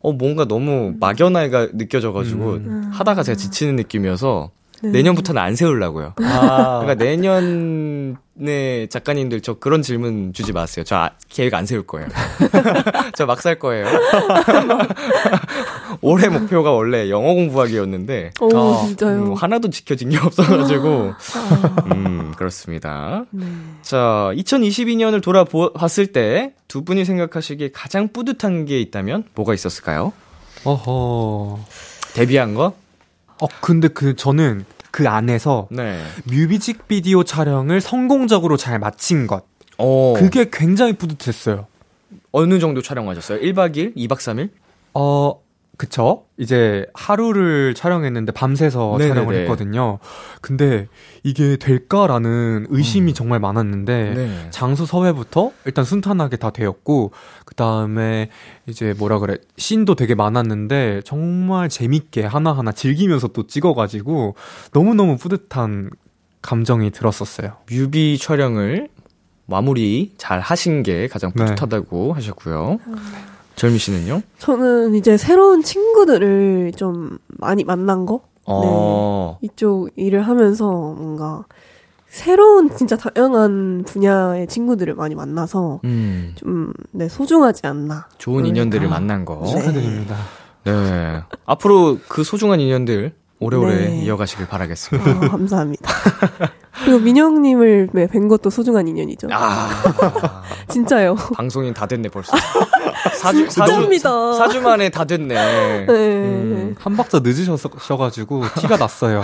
어 0.01 0.13
뭔가 0.13 0.47
너무 0.47 0.95
막연하게 0.99 1.71
느껴져가지고 1.75 2.53
음. 2.55 2.91
하다가 2.93 3.23
제가 3.23 3.37
지치는 3.37 3.77
느낌이어서 3.77 4.51
네. 4.83 4.91
내년부터는 4.91 5.41
안 5.43 5.57
세우려고요. 5.57 6.15
아, 6.23 6.81
그러니까 6.83 6.95
내년에 7.05 8.87
작가님들 8.89 9.41
저 9.43 9.55
그런 9.55 9.83
질문 9.83 10.33
주지 10.33 10.53
마세요. 10.53 10.85
저 10.87 10.97
아- 10.97 11.11
계획 11.29 11.53
안 11.55 11.67
세울 11.67 11.87
거예요. 11.87 12.09
저 13.17 13.27
막 13.27 13.43
살 13.43 13.59
거예요. 13.59 13.87
올해 16.03 16.29
목표가 16.29 16.71
원래 16.73 17.11
영어 17.11 17.35
공부하기였는데 17.35 18.33
오, 18.41 18.57
어, 18.57 18.87
진짜요. 18.87 19.23
음, 19.25 19.35
하나도 19.35 19.71
지켜진 19.71 20.11
게 20.11 20.19
없어가지고 20.19 21.13
아, 21.35 21.85
음 21.93 22.33
그렇습니다. 22.37 23.25
네. 23.31 23.45
자 23.83 24.31
2022년을 24.35 25.23
돌아봤을 25.23 26.09
때 26.13 26.55
두 26.71 26.85
분이 26.85 27.05
생각하시기에 27.05 27.71
가장 27.75 28.07
뿌듯한 28.13 28.65
게 28.65 28.81
있다면 28.81 29.25
뭐가 29.35 29.55
있었을까요? 29.55 30.13
어허. 30.63 31.59
데뷔한 32.15 32.55
거? 32.55 32.75
어, 33.41 33.47
근데 33.61 33.89
그, 33.89 34.17
저는 34.17 34.65
그 34.91 35.09
안에서 35.09 35.69
네. 35.71 36.03
뮤직비디오 36.25 37.25
촬영을 37.25 37.81
성공적으로 37.81 38.57
잘 38.57 38.79
마친 38.79 39.27
것. 39.27 39.45
어 39.79 40.15
그게 40.17 40.49
굉장히 40.53 40.93
뿌듯했어요. 40.93 41.67
어느 42.33 42.59
정도 42.59 42.83
촬영하셨어요? 42.83 43.41
1박 43.41 43.75
2일? 43.77 43.97
2박 43.97 44.19
3일? 44.19 44.51
어, 44.95 45.41
그쵸? 45.81 46.27
이제 46.37 46.85
하루를 46.93 47.73
촬영했는데 47.73 48.33
밤새서 48.33 48.97
네네네. 48.99 49.09
촬영을 49.09 49.35
했거든요. 49.41 49.99
근데 50.43 50.89
이게 51.23 51.57
될까라는 51.57 52.67
의심이 52.69 53.15
정말 53.15 53.41
많았는데 53.41 54.13
네. 54.15 54.51
장소 54.51 54.85
섭외부터 54.85 55.53
일단 55.65 55.87
순탄하게 55.87 56.37
다 56.37 56.51
되었고 56.51 57.13
그 57.47 57.55
다음에 57.55 58.29
이제 58.67 58.95
뭐라 58.99 59.21
그래 59.21 59.39
씬도 59.57 59.95
되게 59.95 60.15
많았는데 60.15 61.01
정말 61.07 61.71
재밌게 61.71 62.27
하나하나 62.27 62.73
즐기면서 62.73 63.29
또 63.29 63.47
찍어가지고 63.47 64.35
너무너무 64.75 65.17
뿌듯한 65.17 65.89
감정이 66.43 66.91
들었었어요. 66.91 67.57
뮤비 67.71 68.19
촬영을 68.19 68.91
마무리 69.47 70.13
잘 70.19 70.41
하신 70.41 70.83
게 70.83 71.09
가장 71.09 71.33
네. 71.35 71.43
뿌듯하다고 71.47 72.13
하셨고요. 72.13 72.81
절미 73.61 73.77
씨는요? 73.77 74.23
저는 74.39 74.95
이제 74.95 75.19
새로운 75.19 75.63
친구들을 75.63 76.73
좀 76.77 77.19
많이 77.27 77.63
만난 77.63 78.07
거? 78.07 78.23
어, 78.47 79.37
이쪽 79.43 79.91
일을 79.97 80.23
하면서 80.23 80.65
뭔가 80.65 81.45
새로운 82.09 82.75
진짜 82.75 82.97
다양한 82.97 83.85
분야의 83.87 84.47
친구들을 84.47 84.95
많이 84.95 85.15
만나서 85.15 85.81
음, 85.85 86.33
좀, 86.37 86.73
네, 86.93 87.07
소중하지 87.11 87.67
않나. 87.67 88.09
좋은 88.17 88.47
인연들을 88.47 88.89
만난 88.89 89.27
거. 89.27 89.43
네. 89.45 89.51
축하드립니다. 89.51 90.17
네. 90.65 91.23
앞으로 91.45 91.99
그 92.09 92.25
소중한 92.25 92.61
인연들 92.61 93.13
오래오래 93.41 93.89
네. 93.89 94.03
이어가시길 94.05 94.47
바라겠습니다. 94.49 95.11
아, 95.11 95.21
감사합니다. 95.29 95.91
그리고 96.85 96.99
민혁님을 97.01 97.91
네, 97.93 98.07
뵌 98.07 98.29
것도 98.29 98.49
소중한 98.49 98.89
인연이죠. 98.89 99.29
아, 99.33 99.69
진짜요. 100.69 101.15
방송인 101.35 101.75
다 101.75 101.87
됐네, 101.87 102.09
벌써. 102.09 102.33
사주, 103.17 103.51
사주. 103.51 103.99
사주 104.39 104.61
만에 104.63 104.89
다 104.91 105.05
됐네. 105.05 105.35
네. 105.35 105.87
음. 105.89 106.75
한 106.79 106.97
박자 106.97 107.21
늦으셔가지고 107.23 108.43
티가 108.59 108.77
났어요. 108.77 109.23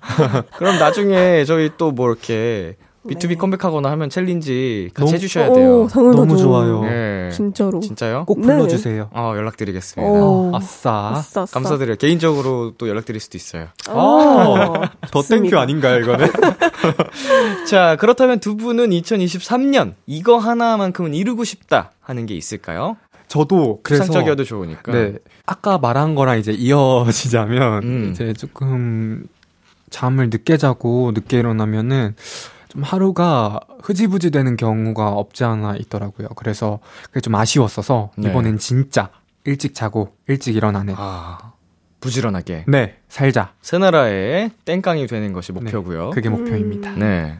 그럼 0.58 0.78
나중에 0.78 1.44
저희 1.44 1.70
또 1.76 1.90
뭐 1.90 2.08
이렇게 2.10 2.76
B2B 3.08 3.28
네. 3.28 3.34
컴백하거나 3.36 3.88
하면 3.92 4.10
challenge 4.10 4.90
같이 4.92 5.04
너무- 5.04 5.14
해주셔야 5.14 5.46
오, 5.48 5.54
돼요. 5.54 5.88
당연하죠. 5.92 6.18
너무 6.26 6.36
좋아요. 6.36 6.82
네. 6.82 7.30
진짜로. 7.32 7.78
진짜요? 7.78 8.24
꼭 8.26 8.40
네. 8.40 8.46
불러주세요. 8.46 9.10
어, 9.12 9.32
연락드리겠습니다. 9.36 10.12
오. 10.12 10.50
아싸. 10.52 11.12
아싸, 11.14 11.42
아싸. 11.42 11.54
감사드려요. 11.54 11.96
개인적으로 11.96 12.72
또 12.76 12.88
연락드릴 12.88 13.20
수도 13.20 13.38
있어요. 13.38 13.68
아, 13.88 14.90
더 15.12 15.20
좋습니다. 15.20 15.44
thank 15.44 15.52
you 15.52 15.56
아닌가요, 15.62 16.00
이거는? 16.00 16.26
자, 17.68 17.96
그렇다면 18.00 18.40
두 18.40 18.56
분은 18.56 18.90
2023년 18.90 19.94
이거 20.06 20.38
하나만큼은 20.38 21.14
이루고 21.14 21.44
싶다 21.44 21.92
하는 22.00 22.26
게 22.26 22.34
있을까요? 22.34 22.96
저도 23.28 23.80
그래서 23.82 24.04
구상적이어도 24.04 24.44
좋으니까. 24.44 24.92
네. 24.92 25.14
아까 25.46 25.78
말한 25.78 26.14
거랑 26.14 26.38
이제 26.38 26.52
이어지자면 26.52 27.82
음. 27.82 28.10
이제 28.10 28.32
조금 28.32 29.26
잠을 29.90 30.30
늦게 30.30 30.56
자고 30.56 31.12
늦게 31.14 31.38
일어나면은 31.38 32.14
좀 32.68 32.82
하루가 32.82 33.60
흐지부지 33.82 34.30
되는 34.30 34.56
경우가 34.56 35.10
없지 35.10 35.44
않아 35.44 35.76
있더라고요. 35.76 36.28
그래서 36.36 36.80
그게 37.04 37.20
좀 37.20 37.34
아쉬웠어서 37.34 38.10
네. 38.16 38.30
이번엔 38.30 38.58
진짜 38.58 39.10
일찍 39.44 39.74
자고 39.74 40.10
일찍 40.28 40.56
일어나는 40.56 40.94
아, 40.96 41.52
부지런하게. 42.00 42.64
네, 42.68 42.96
살자. 43.08 43.52
새나라의 43.62 44.50
땡깡이 44.64 45.06
되는 45.06 45.32
것이 45.32 45.52
목표고요. 45.52 46.10
그게 46.10 46.28
목표입니다. 46.28 46.92
네. 46.92 47.38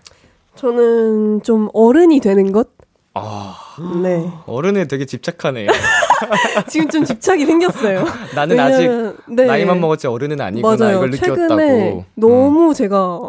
저는 0.55 1.43
좀 1.43 1.69
어른이 1.75 2.21
되는 2.21 2.53
것? 2.53 2.76
아, 3.19 3.57
네. 4.03 4.31
어른에 4.47 4.87
되게 4.87 5.05
집착하네요. 5.07 5.69
지금 6.69 6.89
좀 6.91 7.05
집착이 7.05 7.47
생겼어요. 7.47 8.05
나는 8.35 8.59
아직 8.61 8.83
왜냐면, 8.83 9.17
네. 9.29 9.47
나이만 9.47 9.81
먹었지 9.81 10.07
어른은 10.07 10.41
아니구나 10.41 10.77
맞아요. 10.77 10.97
이걸 10.99 11.11
최근에 11.13 11.35
느꼈다고. 11.49 12.05
너무 12.15 12.75
제가 12.75 13.21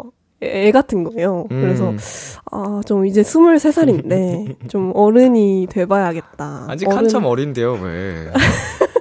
애 0.42 0.70
같은 0.70 1.02
거예요. 1.04 1.46
음. 1.50 1.60
그래서 1.62 1.92
아, 2.52 2.80
좀 2.86 3.06
이제 3.06 3.22
23살인데 3.22 4.56
좀 4.70 4.92
어른이 4.94 5.66
돼봐야겠다. 5.70 6.66
아직 6.68 6.86
어른- 6.88 6.96
한참 6.98 7.24
어린데요, 7.24 7.72
왜? 7.82 8.30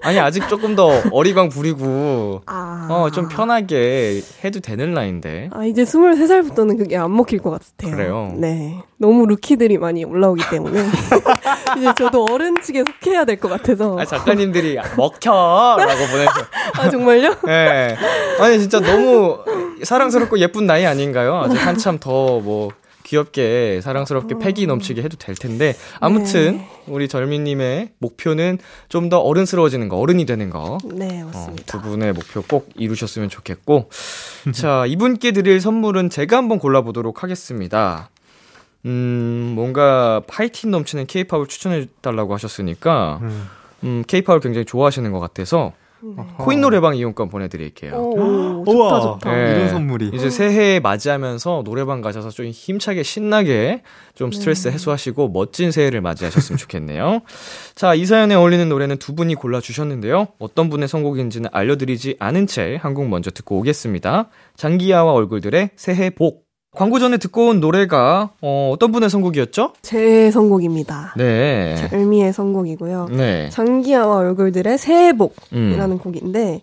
아니 0.04 0.20
아직 0.20 0.48
조금 0.48 0.76
더 0.76 1.02
어리광 1.12 1.50
부리고 1.50 2.42
아. 2.46 2.88
어좀 2.90 3.28
편하게 3.30 4.22
해도 4.44 4.60
되는 4.60 4.94
나이인데. 4.94 5.50
아, 5.54 5.66
이제 5.66 5.84
23살부터는 5.84 6.78
그게 6.78 6.98
안 6.98 7.16
먹힐 7.16 7.40
것 7.40 7.52
같아요. 7.52 7.96
그래요? 7.96 8.34
네. 8.36 8.82
너무 8.98 9.26
루키들이 9.26 9.78
많이 9.78 10.04
올라오기 10.04 10.44
때문에. 10.50 10.80
이제 11.78 11.94
저도 11.98 12.26
어른 12.32 12.56
측에 12.62 12.84
속해야 12.88 13.26
될 13.26 13.38
것 13.38 13.50
같아서. 13.50 13.98
아 14.00 14.06
작가님들이 14.06 14.78
먹혀라고 14.98 16.08
보내서. 16.12 16.32
아, 16.74 16.90
정말요? 16.90 17.36
예. 17.48 17.96
아니 18.40 18.60
진짜 18.60 18.80
너무 18.80 19.40
사랑스럽고 19.84 20.40
예쁜 20.40 20.66
나이 20.66 20.86
아닌가요? 20.86 21.36
아직 21.38 21.58
한참 21.58 22.00
더뭐 22.00 22.70
귀엽게 23.08 23.82
사랑스럽게 23.82 24.36
패기 24.40 24.68
넘치게 24.68 25.02
해도 25.02 25.18
될 25.18 25.34
텐데 25.34 25.74
아무튼 26.00 26.58
네. 26.58 26.70
우리 26.88 27.08
절미님의 27.08 27.94
목표는 27.98 28.60
좀 28.90 29.08
더 29.08 29.20
어른스러워지는 29.20 29.88
거, 29.88 29.98
어른이 29.98 30.26
되는 30.26 30.50
거. 30.50 30.78
네, 30.84 31.22
어, 31.22 31.28
맞습니다. 31.28 31.64
두 31.66 31.82
분의 31.82 32.12
목표 32.12 32.42
꼭 32.42 32.70
이루셨으면 32.76 33.30
좋겠고. 33.30 33.90
자, 34.52 34.86
이분께 34.86 35.32
드릴 35.32 35.62
선물은 35.62 36.10
제가 36.10 36.36
한번 36.36 36.60
골라보도록 36.60 37.24
하겠습니다. 37.24 38.10
음, 38.86 39.54
뭔가 39.56 40.22
파이팅 40.28 40.72
넘치는 40.72 41.06
케이팝을 41.06 41.48
추천해 41.48 41.88
달라고 42.02 42.34
하셨으니까, 42.34 43.20
음. 43.22 43.48
음, 43.86 44.04
케이팝을 44.06 44.42
굉장히 44.42 44.66
좋아하시는 44.66 45.10
것 45.14 45.22
같아서, 45.22 45.72
코인 46.38 46.62
노래방 46.62 46.96
이용권 46.96 47.30
보내드릴게요. 47.30 47.94
오, 47.96 48.64
좋다, 48.66 48.72
우와. 48.72 49.02
좋다. 49.02 49.32
네. 49.32 49.52
이런 49.52 49.70
선물이. 49.70 50.12
이제 50.14 50.30
새해 50.30 50.80
맞이하면서 50.80 51.64
노래방 51.66 52.02
가셔서 52.02 52.30
좀 52.30 52.46
힘차게 52.48 53.04
신나게 53.04 53.82
좀 54.16 54.30
네. 54.30 54.38
스트레스 54.38 54.68
해소하시고 54.68 55.30
멋진 55.30 55.72
새해를 55.72 56.02
맞이하셨으면 56.02 56.58
좋겠네요. 56.58 57.22
자, 57.76 57.94
이 57.96 58.06
사연에 58.06 58.36
어울리는 58.36 58.68
노래는 58.70 58.98
두 58.98 59.16
분이 59.16 59.36
골라 59.36 59.60
주셨는데요. 59.60 60.28
어떤 60.40 60.70
분의 60.70 60.88
선곡인지는 60.88 61.50
알려드리지 61.52 62.18
않은 62.20 62.48
채 62.48 62.78
한곡 62.82 63.08
먼저 63.10 63.32
듣고 63.32 63.58
오겠습니다. 63.60 64.30
장기야와 64.56 65.14
얼굴들의 65.14 65.72
새해 65.76 66.10
복. 66.10 66.47
광고 66.78 67.00
전에 67.00 67.18
듣고 67.18 67.48
온 67.48 67.60
노래가 67.60 68.30
어, 68.40 68.72
어떤 68.72 68.92
분의 68.92 69.10
선곡이었죠? 69.10 69.74
제 69.82 70.30
선곡입니다. 70.30 71.16
네. 71.18 71.76
절미의 71.90 72.32
선곡이고요. 72.34 73.08
네. 73.12 73.50
장기야와 73.50 74.18
얼굴들의 74.18 74.78
새해 74.78 75.14
복이라는 75.14 75.92
음. 75.92 75.98
곡인데 75.98 76.62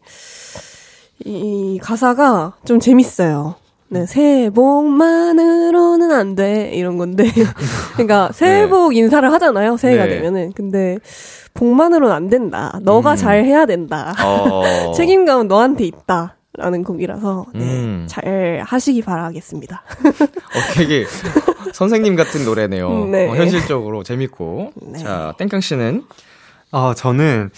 이 1.25 1.81
가사가 1.83 2.55
좀 2.65 2.79
재밌어요. 2.79 3.57
네, 3.89 4.07
새해 4.07 4.51
복만으로는 4.51 6.11
안 6.13 6.35
돼. 6.35 6.71
이런 6.75 6.97
건데. 6.97 7.25
그러니까 7.95 8.31
새해 8.33 8.63
네. 8.63 8.69
복 8.69 8.95
인사를 8.95 9.31
하잖아요. 9.33 9.77
새해가 9.77 10.05
네. 10.07 10.17
되면은. 10.17 10.53
근데 10.53 10.99
복만으로는 11.55 12.15
안 12.15 12.29
된다. 12.29 12.79
너가 12.83 13.13
음. 13.13 13.17
잘 13.17 13.45
해야 13.45 13.67
된다. 13.67 14.15
어. 14.25 14.93
책임감은 14.95 15.49
너한테 15.49 15.85
있다. 15.85 16.37
라는 16.57 16.85
곡이라서 16.85 17.47
네, 17.55 17.65
음. 17.65 18.07
잘 18.09 18.63
하시기 18.65 19.03
바라겠습니다. 19.03 19.83
어, 20.05 20.75
되게 20.75 21.05
선생님 21.73 22.15
같은 22.15 22.45
노래네요. 22.45 23.07
네. 23.07 23.29
어, 23.29 23.35
현실적으로 23.35 24.03
재밌고. 24.05 24.73
네. 24.83 24.99
자, 24.99 25.35
땡깡 25.39 25.61
씨는 25.61 26.05
아, 26.71 26.95
저는 26.97 27.51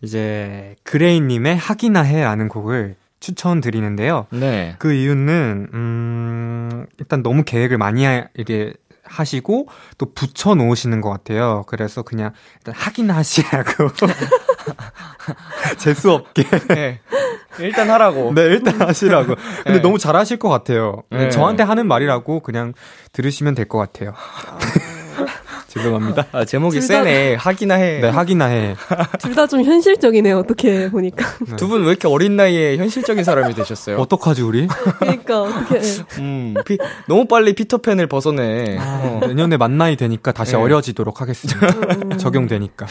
이제 0.00 0.76
그레이 0.82 1.20
님의 1.20 1.56
하기나 1.56 2.02
해라는 2.02 2.48
곡을 2.48 2.96
추천드리는데요. 3.20 4.26
네. 4.30 4.76
그 4.78 4.92
이유는 4.92 5.68
음 5.74 6.86
일단 6.98 7.22
너무 7.22 7.42
계획을 7.44 7.76
많이 7.76 8.04
하, 8.04 8.28
이게 8.36 8.72
하시고 9.08 9.68
또 9.98 10.12
붙여 10.14 10.54
놓으시는 10.54 11.00
것 11.00 11.10
같아요. 11.10 11.64
그래서 11.66 12.02
그냥 12.02 12.32
일단 12.58 12.74
하긴 12.76 13.10
하시라고 13.10 13.88
재수 15.78 16.12
없게 16.12 16.44
네. 16.68 17.00
일단 17.58 17.90
하라고. 17.90 18.32
네 18.34 18.42
일단 18.42 18.80
하시라고. 18.80 19.34
근데 19.64 19.72
네. 19.72 19.80
너무 19.80 19.98
잘하실 19.98 20.38
것 20.38 20.48
같아요. 20.48 21.02
네. 21.10 21.30
저한테 21.30 21.62
하는 21.64 21.86
말이라고 21.88 22.40
그냥 22.40 22.72
들으시면 23.12 23.54
될 23.54 23.68
것 23.68 23.78
같아요. 23.78 24.14
죄송합니다. 25.68 26.24
아, 26.32 26.44
제목이 26.44 26.80
세네. 26.80 27.34
하기나 27.34 27.74
해. 27.74 28.00
네 28.00 28.08
하기나 28.08 28.46
해. 28.46 28.74
둘 29.20 29.34
다 29.34 29.46
좀 29.46 29.62
현실적이네요. 29.62 30.38
어떻게 30.38 30.90
보니까. 30.90 31.24
두분 31.56 31.82
왜 31.84 31.90
이렇게 31.90 32.08
어린 32.08 32.36
나이에 32.36 32.76
현실적인 32.78 33.22
사람이 33.22 33.54
되셨어요? 33.54 33.96
어떡하지 33.98 34.42
우리? 34.42 34.66
그러니까 34.98 35.42
어떻게 35.42 35.80
음, 36.18 36.54
피- 36.64 36.78
너무 37.06 37.26
빨리 37.26 37.54
피터팬을 37.54 38.06
벗어내. 38.08 38.78
어, 38.80 39.20
내년에 39.26 39.56
만 39.58 39.76
나이 39.78 39.96
되니까 39.96 40.32
다시 40.32 40.52
네. 40.52 40.58
어려지도록 40.58 41.20
하겠습니다. 41.20 42.16
적용되니까. 42.16 42.86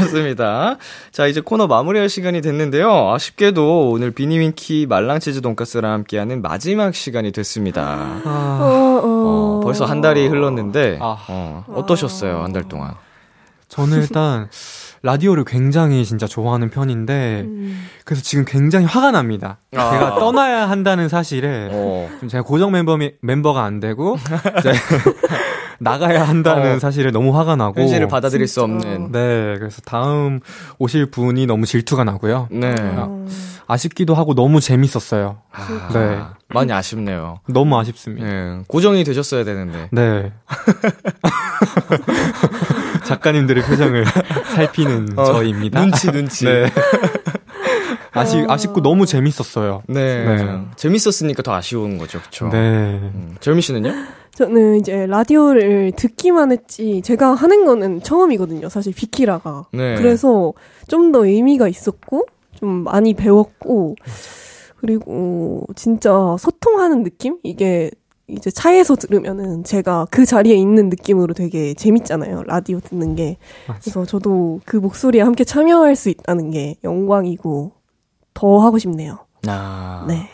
좋습니다. 0.00 0.78
자, 1.12 1.26
이제 1.26 1.40
코너 1.40 1.66
마무리할 1.66 2.08
시간이 2.08 2.40
됐는데요. 2.40 3.10
아쉽게도 3.12 3.90
오늘 3.90 4.10
비니윈키 4.10 4.86
말랑치즈 4.88 5.42
돈까스랑 5.42 5.92
함께하는 5.92 6.42
마지막 6.42 6.94
시간이 6.94 7.32
됐습니다. 7.32 7.82
아, 8.24 8.58
어, 8.60 9.00
어. 9.04 9.24
어, 9.26 9.60
벌써 9.62 9.84
한 9.84 10.00
달이 10.00 10.26
흘렀는데, 10.26 10.98
아. 11.00 11.16
어, 11.28 11.64
어떠셨어요, 11.74 12.13
한 12.22 12.52
달 12.52 12.64
동안? 12.68 12.94
저는 13.68 14.02
일단 14.02 14.48
라디오를 15.02 15.44
굉장히 15.44 16.04
진짜 16.04 16.26
좋아하는 16.28 16.70
편인데 16.70 17.42
음. 17.44 17.86
그래서 18.04 18.22
지금 18.22 18.44
굉장히 18.44 18.86
화가 18.86 19.10
납니다. 19.10 19.58
아. 19.74 19.90
제가 19.90 20.18
떠나야 20.20 20.68
한다는 20.70 21.08
사실에 21.08 21.68
어, 21.72 22.08
좀 22.20 22.28
제가 22.28 22.44
고정 22.44 22.70
멤버 22.70 22.96
멤버가 23.20 23.64
안 23.64 23.80
되고 23.80 24.16
나가야 25.80 26.26
한다는 26.26 26.76
어. 26.76 26.78
사실에 26.78 27.10
너무 27.10 27.36
화가 27.36 27.56
나고 27.56 27.80
현실을 27.80 28.08
받아들일 28.08 28.46
수 28.48 28.60
진짜. 28.60 28.64
없는. 28.88 29.12
네, 29.12 29.56
그래서 29.58 29.80
다음 29.84 30.40
오실 30.78 31.10
분이 31.10 31.46
너무 31.46 31.66
질투가 31.66 32.04
나고요. 32.04 32.48
네. 32.50 32.74
어. 32.78 33.26
아쉽기도 33.66 34.14
하고 34.14 34.34
너무 34.34 34.60
재밌었어요. 34.60 35.38
아, 35.52 35.88
네. 35.94 36.18
많이 36.48 36.70
아쉽네요. 36.72 37.40
너무 37.48 37.78
아쉽습니다. 37.78 38.26
네, 38.26 38.60
고정이 38.68 39.04
되셨어야 39.04 39.44
되는데. 39.44 39.88
네. 39.90 40.32
작가님들의 43.04 43.64
표정을 43.64 44.04
살피는 44.54 45.18
어, 45.18 45.24
저희입니다. 45.24 45.80
눈치, 45.80 46.10
눈치. 46.10 46.44
네. 46.44 46.70
아쉽, 48.12 48.48
아쉽고 48.48 48.80
너무 48.82 49.06
재밌었어요. 49.06 49.82
네. 49.88 50.24
네. 50.24 50.60
재밌었으니까 50.76 51.42
더 51.42 51.54
아쉬운 51.54 51.98
거죠, 51.98 52.20
그쵸? 52.20 52.48
네. 52.48 52.58
음, 52.58 53.36
절미 53.40 53.62
씨는요? 53.62 53.92
저는 54.34 54.76
이제 54.76 55.06
라디오를 55.06 55.92
듣기만 55.92 56.50
했지 56.52 57.02
제가 57.02 57.34
하는 57.34 57.64
거는 57.64 58.02
처음이거든요. 58.02 58.68
사실 58.68 58.92
비키라가. 58.92 59.66
네. 59.72 59.94
그래서 59.96 60.52
좀 60.88 61.12
더 61.12 61.24
의미가 61.24 61.68
있었고 61.68 62.26
좀 62.58 62.82
많이 62.84 63.14
배웠고 63.14 63.94
그리고 64.76 65.64
진짜 65.76 66.36
소통하는 66.38 67.04
느낌? 67.04 67.38
이게 67.42 67.90
이제 68.26 68.50
차에서 68.50 68.96
들으면은 68.96 69.64
제가 69.64 70.06
그 70.10 70.24
자리에 70.24 70.54
있는 70.56 70.88
느낌으로 70.88 71.34
되게 71.34 71.74
재밌잖아요. 71.74 72.42
라디오 72.44 72.80
듣는 72.80 73.14
게. 73.14 73.36
맞아. 73.68 73.80
그래서 73.82 74.04
저도 74.04 74.60
그 74.64 74.76
목소리에 74.78 75.20
함께 75.20 75.44
참여할 75.44 75.94
수 75.94 76.08
있다는 76.08 76.50
게 76.50 76.76
영광이고 76.82 77.72
더 78.32 78.58
하고 78.58 78.78
싶네요. 78.78 79.18
아. 79.46 80.04
네. 80.08 80.28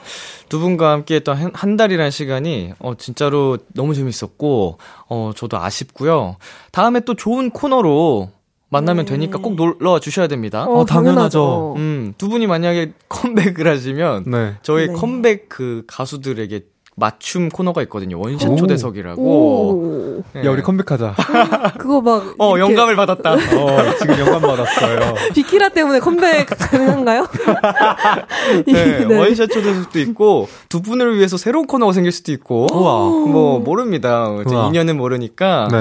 두 0.50 0.58
분과 0.58 0.90
함께 0.90 1.14
했던 1.14 1.36
한, 1.36 1.50
한 1.54 1.76
달이라는 1.76 2.10
시간이, 2.10 2.72
어, 2.80 2.94
진짜로 2.96 3.56
너무 3.72 3.94
재밌었고, 3.94 4.78
어, 5.08 5.30
저도 5.34 5.56
아쉽고요. 5.56 6.36
다음에 6.72 7.00
또 7.00 7.14
좋은 7.14 7.50
코너로 7.50 8.30
만나면 8.68 9.06
네. 9.06 9.12
되니까 9.12 9.38
꼭 9.38 9.54
놀러 9.54 9.92
와 9.92 10.00
주셔야 10.00 10.26
됩니다. 10.26 10.64
어, 10.64 10.84
당연하죠. 10.84 11.74
음, 11.76 12.14
두 12.18 12.28
분이 12.28 12.48
만약에 12.48 12.92
컴백을 13.08 13.66
하시면, 13.68 14.24
네. 14.26 14.54
저희 14.62 14.88
네. 14.88 14.92
컴백 14.92 15.48
그 15.48 15.84
가수들에게 15.86 16.60
맞춤 17.00 17.48
코너가 17.48 17.82
있거든요. 17.82 18.20
원샷 18.20 18.50
오. 18.50 18.56
초대석이라고. 18.56 19.22
오. 19.22 20.22
네. 20.34 20.44
야, 20.44 20.50
우리 20.50 20.62
컴백하자. 20.62 21.14
그거 21.78 22.00
막. 22.00 22.34
어, 22.38 22.56
이렇게 22.56 22.72
영감을 22.72 22.94
받았다. 22.94 23.32
어, 23.32 23.38
지금 23.98 24.18
영감 24.20 24.42
받았어요. 24.42 25.14
비키라 25.34 25.70
때문에 25.70 25.98
컴백 26.00 26.46
가능한가요? 26.56 27.26
네, 28.66 29.04
원샷 29.04 29.50
초대석도 29.50 29.98
있고, 30.00 30.48
두 30.68 30.82
분을 30.82 31.16
위해서 31.16 31.36
새로운 31.36 31.66
코너가 31.66 31.92
생길 31.92 32.12
수도 32.12 32.32
있고, 32.32 32.66
우와. 32.72 32.92
뭐, 33.32 33.58
모릅니다. 33.58 34.28
이제 34.44 34.54
우와. 34.54 34.68
인연은 34.68 34.96
모르니까, 34.98 35.68
네. 35.72 35.80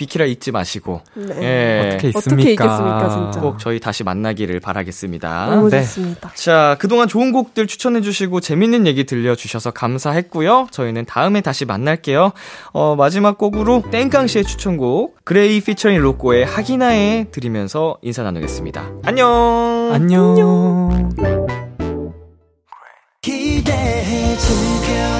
비, 0.00 0.06
비키라 0.10 0.24
잊지 0.24 0.50
마시고, 0.50 1.02
네. 1.14 1.34
예. 1.42 1.88
어떻게 1.88 2.08
잊습니까? 2.08 2.18
어떻게 2.18 2.52
잊겠습니까, 2.52 3.08
진짜. 3.10 3.40
꼭 3.40 3.58
저희 3.58 3.78
다시 3.80 4.02
만나기를 4.02 4.60
바라겠습니다. 4.60 5.46
너무 5.46 5.68
네. 5.68 5.82
좋습니다. 5.82 6.32
자, 6.34 6.76
그동안 6.78 7.06
좋은 7.06 7.32
곡들 7.32 7.66
추천해 7.66 8.00
주시고 8.00 8.40
재밌는 8.40 8.86
얘기 8.86 9.04
들려 9.04 9.34
주셔서 9.34 9.70
감사했고요. 9.70 10.68
저희는 10.70 11.04
다음에 11.04 11.42
다시 11.42 11.66
만날게요. 11.66 12.32
어, 12.72 12.96
마지막 12.96 13.36
곡으로 13.36 13.82
땡깡 13.90 14.26
씨의 14.26 14.44
추천곡, 14.44 15.24
그레이 15.24 15.60
피처링 15.60 16.00
로꼬의 16.00 16.46
하기나 16.46 16.99
해 16.99 17.26
들으면서 17.30 17.98
인사 18.02 18.22
나누겠습니다. 18.22 18.90
안녕! 19.04 19.90
안녕. 19.92 21.10
기대해 23.20 24.36
즐겨 24.36 25.19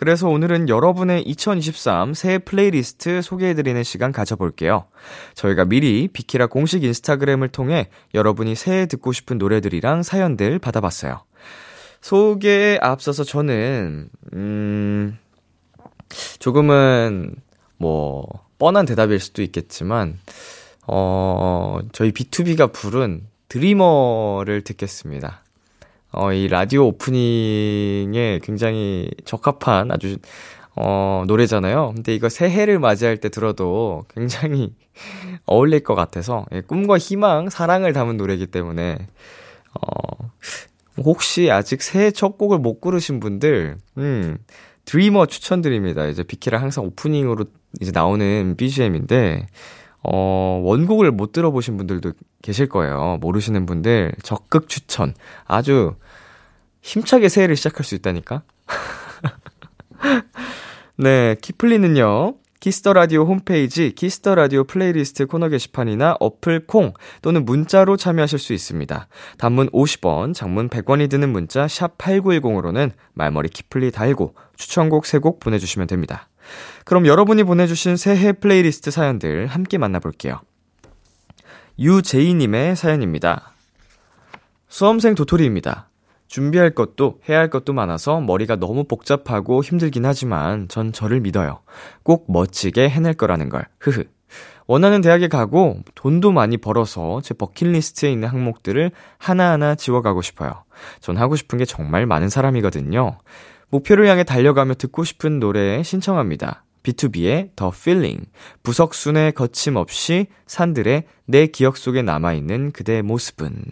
그래서 0.00 0.30
오늘은 0.30 0.70
여러분의 0.70 1.24
2023 1.24 2.14
새해 2.14 2.38
플레이리스트 2.38 3.20
소개해드리는 3.20 3.82
시간 3.82 4.12
가져볼게요. 4.12 4.86
저희가 5.34 5.66
미리 5.66 6.08
비키라 6.08 6.46
공식 6.46 6.84
인스타그램을 6.84 7.48
통해 7.48 7.90
여러분이 8.14 8.54
새해 8.54 8.86
듣고 8.86 9.12
싶은 9.12 9.36
노래들이랑 9.36 10.02
사연들 10.02 10.58
받아봤어요. 10.58 11.22
소개에 12.00 12.78
앞서서 12.80 13.24
저는, 13.24 14.08
음, 14.32 15.18
조금은, 16.38 17.34
뭐, 17.76 18.26
뻔한 18.58 18.86
대답일 18.86 19.20
수도 19.20 19.42
있겠지만, 19.42 20.18
어, 20.86 21.78
저희 21.92 22.10
B2B가 22.12 22.72
부른 22.72 23.26
드리머를 23.48 24.62
듣겠습니다. 24.64 25.44
어, 26.12 26.32
이 26.32 26.48
라디오 26.48 26.86
오프닝에 26.88 28.40
굉장히 28.42 29.10
적합한 29.24 29.92
아주, 29.92 30.18
어, 30.74 31.24
노래잖아요. 31.26 31.92
근데 31.94 32.14
이거 32.14 32.28
새해를 32.28 32.78
맞이할 32.78 33.18
때 33.18 33.28
들어도 33.28 34.04
굉장히 34.12 34.74
어울릴 35.46 35.84
것 35.84 35.94
같아서, 35.94 36.46
예, 36.52 36.60
꿈과 36.62 36.98
희망, 36.98 37.48
사랑을 37.48 37.92
담은 37.92 38.16
노래이기 38.16 38.48
때문에, 38.48 38.98
어, 39.74 40.30
혹시 40.98 41.50
아직 41.50 41.82
새해 41.82 42.10
첫 42.10 42.36
곡을 42.38 42.58
못 42.58 42.80
고르신 42.80 43.20
분들, 43.20 43.78
음, 43.98 44.38
드리머 44.84 45.26
추천드립니다. 45.26 46.06
이제 46.06 46.24
비키라 46.24 46.60
항상 46.60 46.84
오프닝으로 46.84 47.44
이제 47.80 47.92
나오는 47.92 48.56
BGM인데, 48.56 49.46
어, 50.02 50.60
원곡을 50.64 51.10
못 51.10 51.32
들어보신 51.32 51.76
분들도 51.76 52.12
계실 52.42 52.68
거예요. 52.68 53.18
모르시는 53.20 53.66
분들 53.66 54.14
적극 54.22 54.68
추천. 54.68 55.14
아주 55.44 55.96
힘차게 56.82 57.28
새해를 57.28 57.56
시작할 57.56 57.84
수 57.84 57.94
있다니까? 57.94 58.42
네, 60.96 61.36
키플리는요. 61.40 62.34
키스 62.60 62.80
더 62.80 62.92
라디오 62.92 63.24
홈페이지 63.24 63.92
키스 63.92 64.18
더 64.18 64.34
라디오 64.34 64.64
플레이리스트 64.64 65.26
코너 65.26 65.48
게시판이나 65.48 66.16
어플 66.20 66.66
콩 66.66 66.92
또는 67.22 67.46
문자로 67.46 67.96
참여하실 67.96 68.38
수 68.38 68.52
있습니다. 68.52 69.08
단문 69.38 69.70
50원, 69.70 70.34
장문 70.34 70.68
100원이 70.68 71.08
드는 71.08 71.30
문자 71.30 71.66
샵 71.66 71.96
8910으로는 71.96 72.92
말머리 73.14 73.48
키플리 73.48 73.90
달고 73.90 74.34
추천곡 74.56 75.04
3곡 75.04 75.40
보내 75.40 75.58
주시면 75.58 75.88
됩니다. 75.88 76.28
그럼 76.84 77.06
여러분이 77.06 77.44
보내주신 77.44 77.96
새해 77.96 78.32
플레이리스트 78.32 78.90
사연들 78.90 79.46
함께 79.46 79.78
만나볼게요. 79.78 80.40
유제이님의 81.78 82.76
사연입니다. 82.76 83.52
수험생 84.68 85.14
도토리입니다. 85.14 85.88
준비할 86.28 86.70
것도 86.70 87.20
해야 87.28 87.38
할 87.38 87.50
것도 87.50 87.72
많아서 87.72 88.20
머리가 88.20 88.56
너무 88.56 88.84
복잡하고 88.84 89.64
힘들긴 89.64 90.06
하지만 90.06 90.68
전 90.68 90.92
저를 90.92 91.20
믿어요. 91.20 91.60
꼭 92.04 92.26
멋지게 92.28 92.88
해낼 92.88 93.14
거라는 93.14 93.48
걸. 93.48 93.66
흐흐. 93.80 94.04
원하는 94.68 95.00
대학에 95.00 95.26
가고 95.26 95.78
돈도 95.96 96.30
많이 96.30 96.56
벌어서 96.56 97.20
제 97.22 97.34
버킷리스트에 97.34 98.12
있는 98.12 98.28
항목들을 98.28 98.92
하나하나 99.18 99.74
지워가고 99.74 100.22
싶어요. 100.22 100.62
전 101.00 101.16
하고 101.16 101.34
싶은 101.34 101.58
게 101.58 101.64
정말 101.64 102.06
많은 102.06 102.28
사람이거든요. 102.28 103.18
목표를 103.70 104.06
향해 104.08 104.24
달려가며 104.24 104.74
듣고 104.74 105.04
싶은 105.04 105.40
노래 105.40 105.82
신청합니다. 105.82 106.64
B2B의 106.82 107.56
The 107.56 107.70
Feeling, 107.74 108.26
부석순의 108.62 109.32
거침없이 109.32 110.26
산들의 110.46 111.04
내 111.26 111.46
기억 111.46 111.76
속에 111.76 112.02
남아있는 112.02 112.72
그대의 112.72 113.02
모습은. 113.02 113.64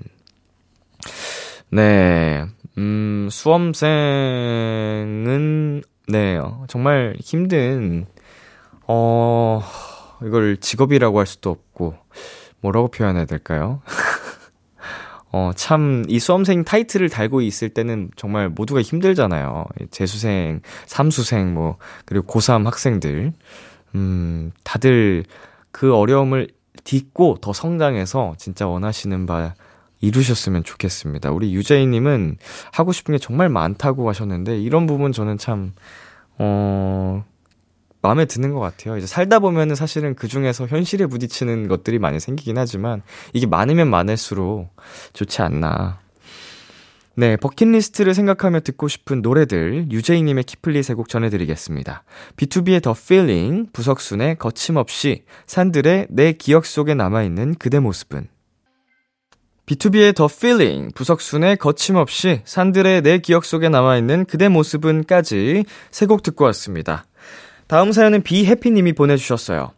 네, 1.71 2.45
음, 2.77 3.29
수험생은, 3.31 3.83
네, 6.09 6.39
정말 6.69 7.17
힘든, 7.21 8.07
어, 8.87 9.63
이걸 10.23 10.57
직업이라고 10.59 11.19
할 11.19 11.27
수도 11.27 11.51
없고, 11.51 11.95
뭐라고 12.61 12.89
표현해야 12.89 13.25
될까요? 13.25 13.83
어, 15.31 15.51
참, 15.55 16.05
이 16.09 16.19
수험생 16.19 16.65
타이틀을 16.65 17.11
달고 17.11 17.43
있을 17.43 17.69
때는 17.69 18.11
정말 18.17 18.49
모두가 18.49 18.81
힘들잖아요. 18.81 19.67
재수생, 19.91 20.61
삼수생, 20.87 21.53
뭐, 21.53 21.77
그리고 22.07 22.27
고3 22.27 22.65
학생들. 22.65 23.33
음, 23.95 24.53
다들 24.65 25.25
그 25.71 25.95
어려움을 25.95 26.49
딛고 26.85 27.39
더 27.41 27.53
성장해서 27.53 28.35
진짜 28.39 28.67
원하시는 28.67 29.27
바 29.27 29.55
이루셨으면 30.01 30.65
좋겠습니다. 30.65 31.31
우리 31.31 31.53
유재희님은 31.55 32.37
하고 32.73 32.93
싶은 32.93 33.13
게 33.13 33.19
정말 33.19 33.49
많다고 33.51 34.09
하셨는데, 34.09 34.59
이런 34.59 34.87
부분 34.87 35.13
저는 35.13 35.37
참, 35.37 35.73
어, 36.39 37.25
마음에 38.01 38.25
드는 38.27 38.53
것 38.55 38.61
같아요. 38.61 38.97
이제 38.97 39.07
살다 39.07 39.41
보면은 39.41 39.75
사실은 39.75 40.15
그 40.15 40.29
중에서 40.29 40.67
현실에 40.67 41.07
부딪히는 41.07 41.69
것들이 41.69 41.99
많이 41.99 42.21
생기긴 42.21 42.57
하지만 42.59 43.03
이게 43.33 43.47
많으면 43.47 43.89
많을수록 43.91 44.75
좋지 45.15 45.43
않나. 45.43 45.99
네, 47.17 47.37
버킷리스트를 47.37 48.15
생각하며 48.15 48.61
듣고 48.61 48.87
싶은 48.87 49.23
노래들 49.23 49.91
유재희님의 49.91 50.45
키플리 50.45 50.85
세 50.85 50.95
곡 50.95 51.09
전해드리겠습니다. 51.09 52.05
B2B의 52.37 52.81
The 52.81 52.95
Feeling, 52.97 53.73
부석순의 53.73 54.37
거침없이, 54.39 55.25
산들의 55.47 56.07
내 56.11 56.33
기억 56.35 56.65
속에 56.65 56.95
남아있는 56.95 57.57
그대 57.57 57.81
모습은 57.81 58.29
B2B의 59.67 60.15
The 60.15 60.29
Feeling, 60.33 60.95
부석순의 60.95 61.57
거침없이, 61.57 62.41
산들의 62.45 63.03
내 63.03 63.19
기억 63.19 63.45
속에 63.45 63.69
남아있는 63.69 64.27
그대 64.27 64.49
모습은까지 64.49 65.65
세 65.91 66.07
곡 66.07 66.23
듣고 66.23 66.45
왔습니다. 66.45 67.05
다음 67.69 67.93
사연은 67.93 68.23
비해피님이 68.23 68.95
보내주셨어요. 68.95 69.71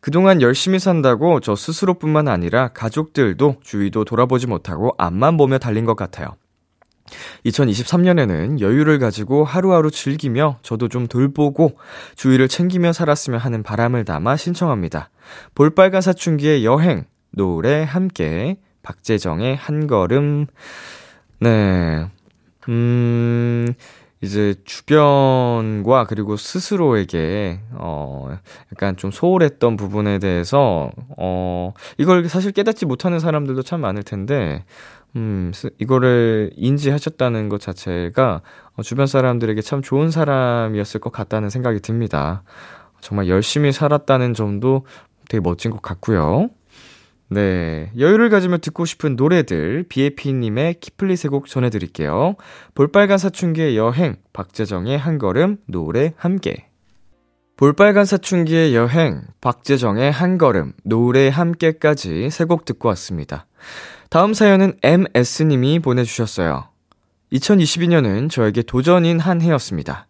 그동안 0.00 0.40
열심히 0.40 0.78
산다고 0.78 1.40
저 1.40 1.56
스스로뿐만 1.56 2.28
아니라 2.28 2.68
가족들도 2.68 3.56
주위도 3.62 4.04
돌아보지 4.04 4.46
못하고 4.46 4.94
앞만 4.98 5.36
보며 5.36 5.58
달린 5.58 5.84
것 5.84 5.96
같아요. 5.96 6.36
2023년에는 7.44 8.60
여유를 8.60 8.98
가지고 8.98 9.44
하루하루 9.44 9.90
즐기며 9.90 10.58
저도 10.62 10.88
좀 10.88 11.06
돌보고 11.06 11.76
주위를 12.14 12.48
챙기며 12.48 12.92
살았으면 12.92 13.40
하는 13.40 13.62
바람을 13.62 14.04
담아 14.04 14.36
신청합니다. 14.36 15.10
볼빨간 15.54 16.00
사춘기의 16.00 16.64
여행, 16.64 17.04
노래 17.30 17.82
함께, 17.82 18.58
박재정의 18.82 19.56
한 19.56 19.86
걸음, 19.88 20.46
네. 21.40 22.08
음, 22.68 23.72
이제 24.22 24.54
주변과 24.64 26.04
그리고 26.04 26.36
스스로에게 26.36 27.60
어 27.72 28.36
약간 28.72 28.96
좀 28.96 29.10
소홀했던 29.10 29.76
부분에 29.76 30.18
대해서 30.18 30.90
어 31.18 31.74
이걸 31.98 32.28
사실 32.28 32.52
깨닫지 32.52 32.86
못하는 32.86 33.18
사람들도 33.18 33.62
참 33.62 33.82
많을 33.82 34.02
텐데 34.02 34.64
음 35.16 35.52
이거를 35.78 36.50
인지하셨다는 36.56 37.48
것 37.50 37.60
자체가 37.60 38.40
어, 38.76 38.82
주변 38.82 39.06
사람들에게 39.06 39.60
참 39.60 39.82
좋은 39.82 40.10
사람이었을 40.10 41.00
것 41.00 41.12
같다는 41.12 41.50
생각이 41.50 41.80
듭니다. 41.80 42.42
정말 43.00 43.28
열심히 43.28 43.72
살았다는 43.72 44.34
점도 44.34 44.86
되게 45.28 45.40
멋진 45.40 45.70
것 45.70 45.82
같고요. 45.82 46.48
네. 47.28 47.90
여유를 47.98 48.30
가지며 48.30 48.58
듣고 48.58 48.84
싶은 48.84 49.16
노래들, 49.16 49.86
비에피님의 49.88 50.74
키플리 50.74 51.16
세곡 51.16 51.46
전해드릴게요. 51.46 52.36
볼빨간 52.74 53.18
사춘기의 53.18 53.76
여행, 53.76 54.16
박재정의 54.32 54.96
한 54.96 55.18
걸음, 55.18 55.56
노래 55.66 56.12
함께. 56.16 56.68
볼빨간 57.56 58.04
사춘기의 58.04 58.76
여행, 58.76 59.22
박재정의 59.40 60.12
한 60.12 60.38
걸음, 60.38 60.72
노래 60.84 61.28
함께까지 61.28 62.30
세 62.30 62.44
곡 62.44 62.64
듣고 62.64 62.88
왔습니다. 62.88 63.46
다음 64.10 64.34
사연은 64.34 64.74
MS님이 64.82 65.80
보내주셨어요. 65.80 66.68
2022년은 67.32 68.30
저에게 68.30 68.62
도전인 68.62 69.18
한 69.18 69.40
해였습니다. 69.40 70.06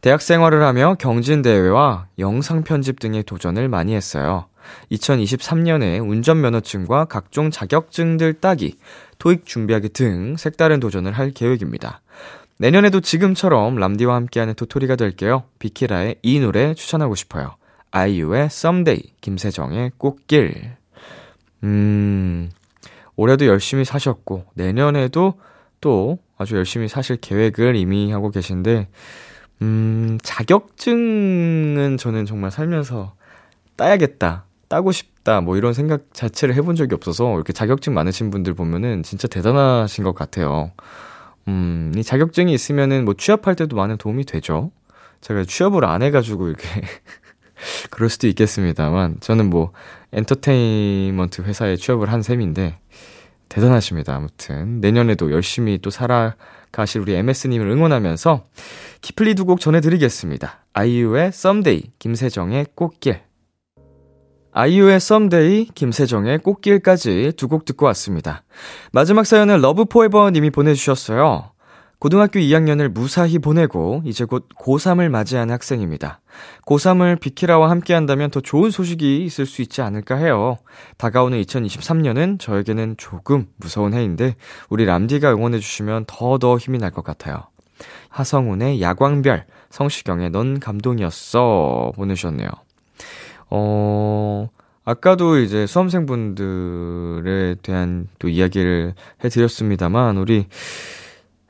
대학 0.00 0.22
생활을 0.22 0.62
하며 0.62 0.94
경진대회와 0.98 2.06
영상편집 2.18 3.00
등의 3.00 3.24
도전을 3.24 3.68
많이 3.68 3.94
했어요. 3.94 4.46
2023년에 4.92 6.06
운전면허증과 6.08 7.06
각종 7.06 7.50
자격증들 7.50 8.34
따기, 8.34 8.76
토익 9.18 9.46
준비하기 9.46 9.90
등 9.90 10.36
색다른 10.36 10.80
도전을 10.80 11.12
할 11.12 11.30
계획입니다. 11.30 12.00
내년에도 12.58 13.00
지금처럼 13.00 13.76
람디와 13.76 14.14
함께하는 14.14 14.54
도토리가 14.54 14.96
될게요. 14.96 15.44
비키라의 15.58 16.16
이 16.22 16.40
노래 16.40 16.74
추천하고 16.74 17.14
싶어요. 17.14 17.56
아이유의 17.90 18.44
Someday, 18.46 19.02
김세정의 19.20 19.92
꽃길. 19.98 20.76
음, 21.64 22.50
올해도 23.16 23.46
열심히 23.46 23.84
사셨고, 23.84 24.46
내년에도 24.54 25.34
또 25.80 26.18
아주 26.36 26.56
열심히 26.56 26.88
사실 26.88 27.16
계획을 27.16 27.76
이미 27.76 28.10
하고 28.12 28.30
계신데, 28.30 28.88
음, 29.62 30.18
자격증은 30.22 31.96
저는 31.98 32.26
정말 32.26 32.50
살면서 32.50 33.14
따야겠다. 33.76 34.44
따고 34.74 34.90
싶다 34.90 35.40
뭐 35.40 35.56
이런 35.56 35.72
생각 35.72 36.12
자체를 36.12 36.56
해본 36.56 36.74
적이 36.74 36.96
없어서 36.96 37.32
이렇게 37.36 37.52
자격증 37.52 37.94
많으신 37.94 38.32
분들 38.32 38.54
보면은 38.54 39.04
진짜 39.04 39.28
대단하신 39.28 40.02
것 40.02 40.16
같아요. 40.16 40.72
음, 41.46 41.92
이 41.96 42.02
자격증이 42.02 42.52
있으면은 42.52 43.04
뭐 43.04 43.14
취업할 43.14 43.54
때도 43.54 43.76
많은 43.76 43.98
도움이 43.98 44.24
되죠. 44.24 44.72
제가 45.20 45.44
취업을 45.44 45.84
안 45.84 46.02
해가지고 46.02 46.48
이렇게 46.48 46.66
그럴 47.90 48.10
수도 48.10 48.26
있겠습니다만 48.26 49.18
저는 49.20 49.48
뭐 49.48 49.70
엔터테인먼트 50.12 51.42
회사에 51.42 51.76
취업을 51.76 52.10
한 52.10 52.22
셈인데 52.22 52.76
대단하십니다. 53.48 54.16
아무튼 54.16 54.80
내년에도 54.80 55.30
열심히 55.30 55.78
또 55.78 55.90
살아가실 55.90 57.00
우리 57.00 57.14
MS님을 57.14 57.70
응원하면서 57.70 58.44
키플리 59.02 59.36
두 59.36 59.44
곡 59.44 59.60
전해드리겠습니다. 59.60 60.64
아이유의 60.72 61.28
Someday, 61.28 61.92
김세정의 62.00 62.66
꽃길 62.74 63.20
아이유의 64.54 65.00
Someday, 65.00 65.66
김세정의 65.74 66.38
꽃길까지 66.38 67.32
두 67.36 67.48
곡 67.48 67.64
듣고 67.64 67.86
왔습니다. 67.86 68.42
마지막 68.92 69.26
사연은 69.26 69.60
러브포에버 69.60 70.30
님이 70.30 70.50
보내주셨어요. 70.50 71.50
고등학교 71.98 72.38
2학년을 72.38 72.88
무사히 72.88 73.38
보내고 73.38 74.02
이제 74.04 74.24
곧 74.24 74.48
고3을 74.60 75.08
맞이하는 75.08 75.52
학생입니다. 75.52 76.20
고3을 76.66 77.18
비키라와 77.18 77.70
함께 77.70 77.94
한다면 77.94 78.30
더 78.30 78.40
좋은 78.40 78.70
소식이 78.70 79.24
있을 79.24 79.46
수 79.46 79.62
있지 79.62 79.80
않을까 79.82 80.16
해요. 80.16 80.58
다가오는 80.98 81.40
2023년은 81.42 82.38
저에게는 82.38 82.96
조금 82.98 83.46
무서운 83.56 83.94
해인데 83.94 84.36
우리 84.68 84.84
람디가 84.84 85.32
응원해주시면 85.32 86.04
더더 86.06 86.58
힘이 86.58 86.78
날 86.78 86.90
것 86.90 87.02
같아요. 87.04 87.48
하성운의 88.10 88.80
야광별, 88.82 89.46
성시경의 89.70 90.30
넌 90.30 90.60
감동이었어 90.60 91.92
보내주셨네요. 91.96 92.48
어, 93.50 94.48
아까도 94.84 95.38
이제 95.38 95.66
수험생분들에 95.66 97.56
대한 97.62 98.08
또 98.18 98.28
이야기를 98.28 98.94
해드렸습니다만, 99.24 100.16
우리 100.18 100.46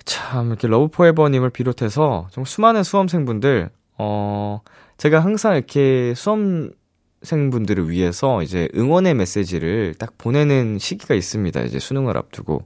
참, 0.04 0.48
이렇게 0.48 0.68
러브포에버님을 0.68 1.50
비롯해서 1.50 2.28
좀 2.30 2.44
수많은 2.44 2.82
수험생분들, 2.82 3.70
어, 3.98 4.60
제가 4.98 5.20
항상 5.20 5.56
이렇게 5.56 6.14
수험생분들을 6.14 7.88
위해서 7.90 8.42
이제 8.42 8.68
응원의 8.76 9.14
메시지를 9.14 9.94
딱 9.98 10.16
보내는 10.18 10.78
시기가 10.78 11.14
있습니다. 11.14 11.62
이제 11.62 11.78
수능을 11.78 12.16
앞두고. 12.16 12.64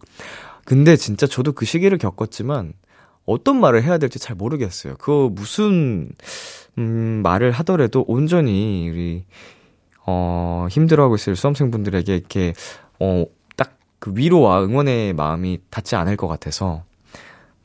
근데 0.64 0.96
진짜 0.96 1.26
저도 1.26 1.52
그 1.52 1.64
시기를 1.64 1.96
겪었지만, 1.98 2.72
어떤 3.24 3.60
말을 3.60 3.82
해야 3.82 3.98
될지 3.98 4.18
잘 4.18 4.36
모르겠어요. 4.36 4.96
그 4.98 5.28
무슨 5.32 6.10
음, 6.78 7.20
말을 7.22 7.50
하더라도 7.52 8.04
온전히 8.08 8.88
우리 8.88 9.24
어, 10.06 10.66
힘들어하고 10.70 11.16
있을 11.16 11.36
수험생분들에게 11.36 12.16
이렇게 12.16 12.54
어, 12.98 13.26
딱 13.56 13.78
그 13.98 14.12
위로와 14.14 14.62
응원의 14.64 15.12
마음이 15.14 15.60
닿지 15.70 15.96
않을 15.96 16.16
것 16.16 16.28
같아서 16.28 16.84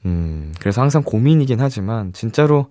음, 0.06 0.54
그래서 0.60 0.82
항상 0.82 1.04
고민이긴 1.04 1.60
하지만 1.60 2.12
진짜로 2.14 2.70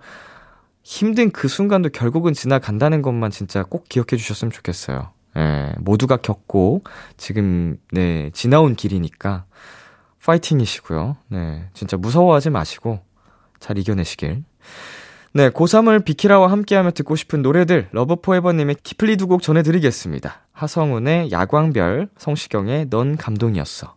힘든 0.82 1.30
그 1.30 1.49
순간도 1.49 1.90
결국은 1.90 2.32
지나간다는 2.32 3.03
것만 3.03 3.30
진짜 3.30 3.62
꼭 3.62 3.88
기억해 3.88 4.16
주셨으면 4.16 4.51
좋겠어요. 4.51 5.11
예, 5.36 5.72
모두가 5.78 6.16
겪고 6.18 6.82
지금 7.16 7.78
네, 7.93 8.30
지나온 8.34 8.74
길이니까 8.74 9.45
파이팅이시고요. 10.24 11.16
네, 11.28 11.68
진짜 11.72 11.97
무서워하지 11.97 12.51
마시고 12.51 13.01
잘 13.61 13.78
이겨내시길. 13.78 14.43
네, 15.34 15.48
고3을 15.48 16.04
비키라와 16.04 16.50
함께하며 16.50 16.90
듣고 16.90 17.16
싶은 17.16 17.40
노래들 17.42 17.88
러브포에버님의 17.92 18.76
키플리 18.82 19.16
두 19.16 19.26
곡 19.26 19.40
전해드리겠습니다. 19.42 20.42
하성운의 20.52 21.30
야광별, 21.32 22.08
성시경의 22.18 22.88
넌 22.90 23.16
감동이었어. 23.16 23.94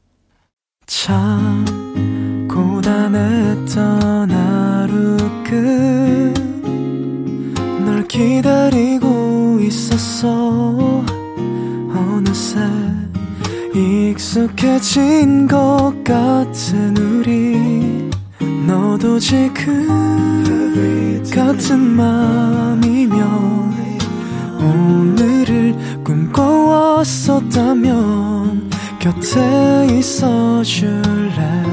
참 0.85 1.65
고단했던 2.49 4.31
하루 4.31 5.17
끝널 7.73 8.07
기다리고 8.07 9.59
있었어 9.61 11.03
어느새 11.89 12.59
익숙해진 13.73 15.47
것 15.47 15.91
같은 16.05 16.95
우리 16.97 18.09
너도 18.67 19.19
지금 19.19 20.34
같은 21.33 21.79
맘이면 21.79 23.15
오늘을 24.59 25.73
꿈꿔왔었다면 26.03 28.69
곁에 28.99 29.87
있어줄래? 29.97 31.63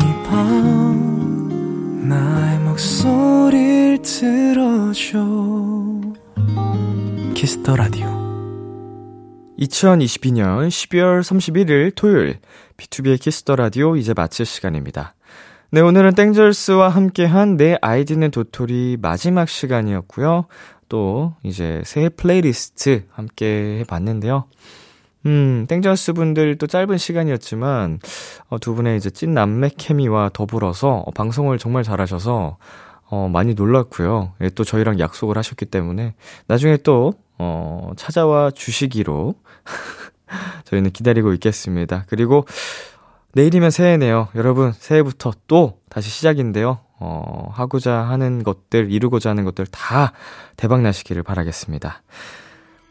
이 0.00 0.02
밤 0.28 2.08
나의 2.08 2.58
목소리를 2.60 4.00
들어줘. 4.02 5.18
키스 7.34 7.60
더 7.60 7.76
라디오. 7.76 8.06
2022년 9.58 10.68
12월 10.68 11.20
31일 11.22 11.92
토요일 11.94 12.38
비투비의 12.76 13.20
키스 13.20 13.43
더 13.43 13.56
라디오 13.56 13.96
이제 13.96 14.12
마칠 14.14 14.44
시간입니다. 14.46 15.14
네, 15.74 15.80
오늘은 15.80 16.14
땡절스와 16.14 16.88
함께한 16.88 17.56
내 17.56 17.76
아이디는 17.80 18.30
도토리 18.30 18.96
마지막 19.02 19.48
시간이었고요. 19.48 20.44
또 20.88 21.34
이제 21.42 21.82
새 21.84 22.08
플레이리스트 22.10 23.02
함께 23.10 23.80
해봤는데요. 23.80 24.44
음, 25.26 25.66
땡절스 25.68 26.12
분들 26.12 26.58
또 26.58 26.68
짧은 26.68 26.96
시간이었지만 26.96 27.98
어, 28.50 28.58
두 28.60 28.76
분의 28.76 28.98
이제 28.98 29.10
찐 29.10 29.34
남매 29.34 29.70
케미와 29.76 30.30
더불어서 30.32 31.02
어, 31.06 31.10
방송을 31.10 31.58
정말 31.58 31.82
잘하셔서 31.82 32.56
어, 33.10 33.28
많이 33.32 33.54
놀랐고요. 33.54 34.34
예, 34.42 34.50
또 34.50 34.62
저희랑 34.62 35.00
약속을 35.00 35.36
하셨기 35.36 35.64
때문에 35.64 36.14
나중에 36.46 36.76
또 36.84 37.14
어, 37.36 37.90
찾아와 37.96 38.52
주시기로 38.52 39.34
저희는 40.66 40.92
기다리고 40.92 41.32
있겠습니다. 41.32 42.04
그리고 42.08 42.46
내일이면 43.34 43.70
새해네요. 43.70 44.28
여러분, 44.34 44.72
새해부터 44.72 45.32
또 45.46 45.78
다시 45.88 46.08
시작인데요. 46.10 46.78
어, 47.00 47.48
하고자 47.52 47.92
하는 47.92 48.42
것들, 48.42 48.90
이루고자 48.90 49.30
하는 49.30 49.44
것들 49.44 49.66
다 49.66 50.12
대박 50.56 50.82
나시기를 50.82 51.22
바라겠습니다. 51.22 52.02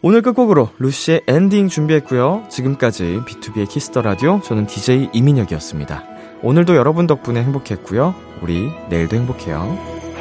오늘 0.02 0.22
끝곡으로 0.22 0.70
루시의 0.80 1.22
엔딩 1.28 1.70
준비했고요. 1.70 2.48
지금까지 2.50 3.22
비투비의 3.26 3.70
키스 3.70 3.90
더 3.90 4.02
라디오 4.02 4.42
저는 4.42 4.68
DJ 4.68 5.10
이민혁이었습니다. 5.14 6.04
오늘도 6.42 6.76
여러분 6.76 7.08
덕분에 7.08 7.42
행복했고요. 7.42 8.14
우리 8.42 8.70
내일도 8.90 9.16
행복해요. 9.16 10.13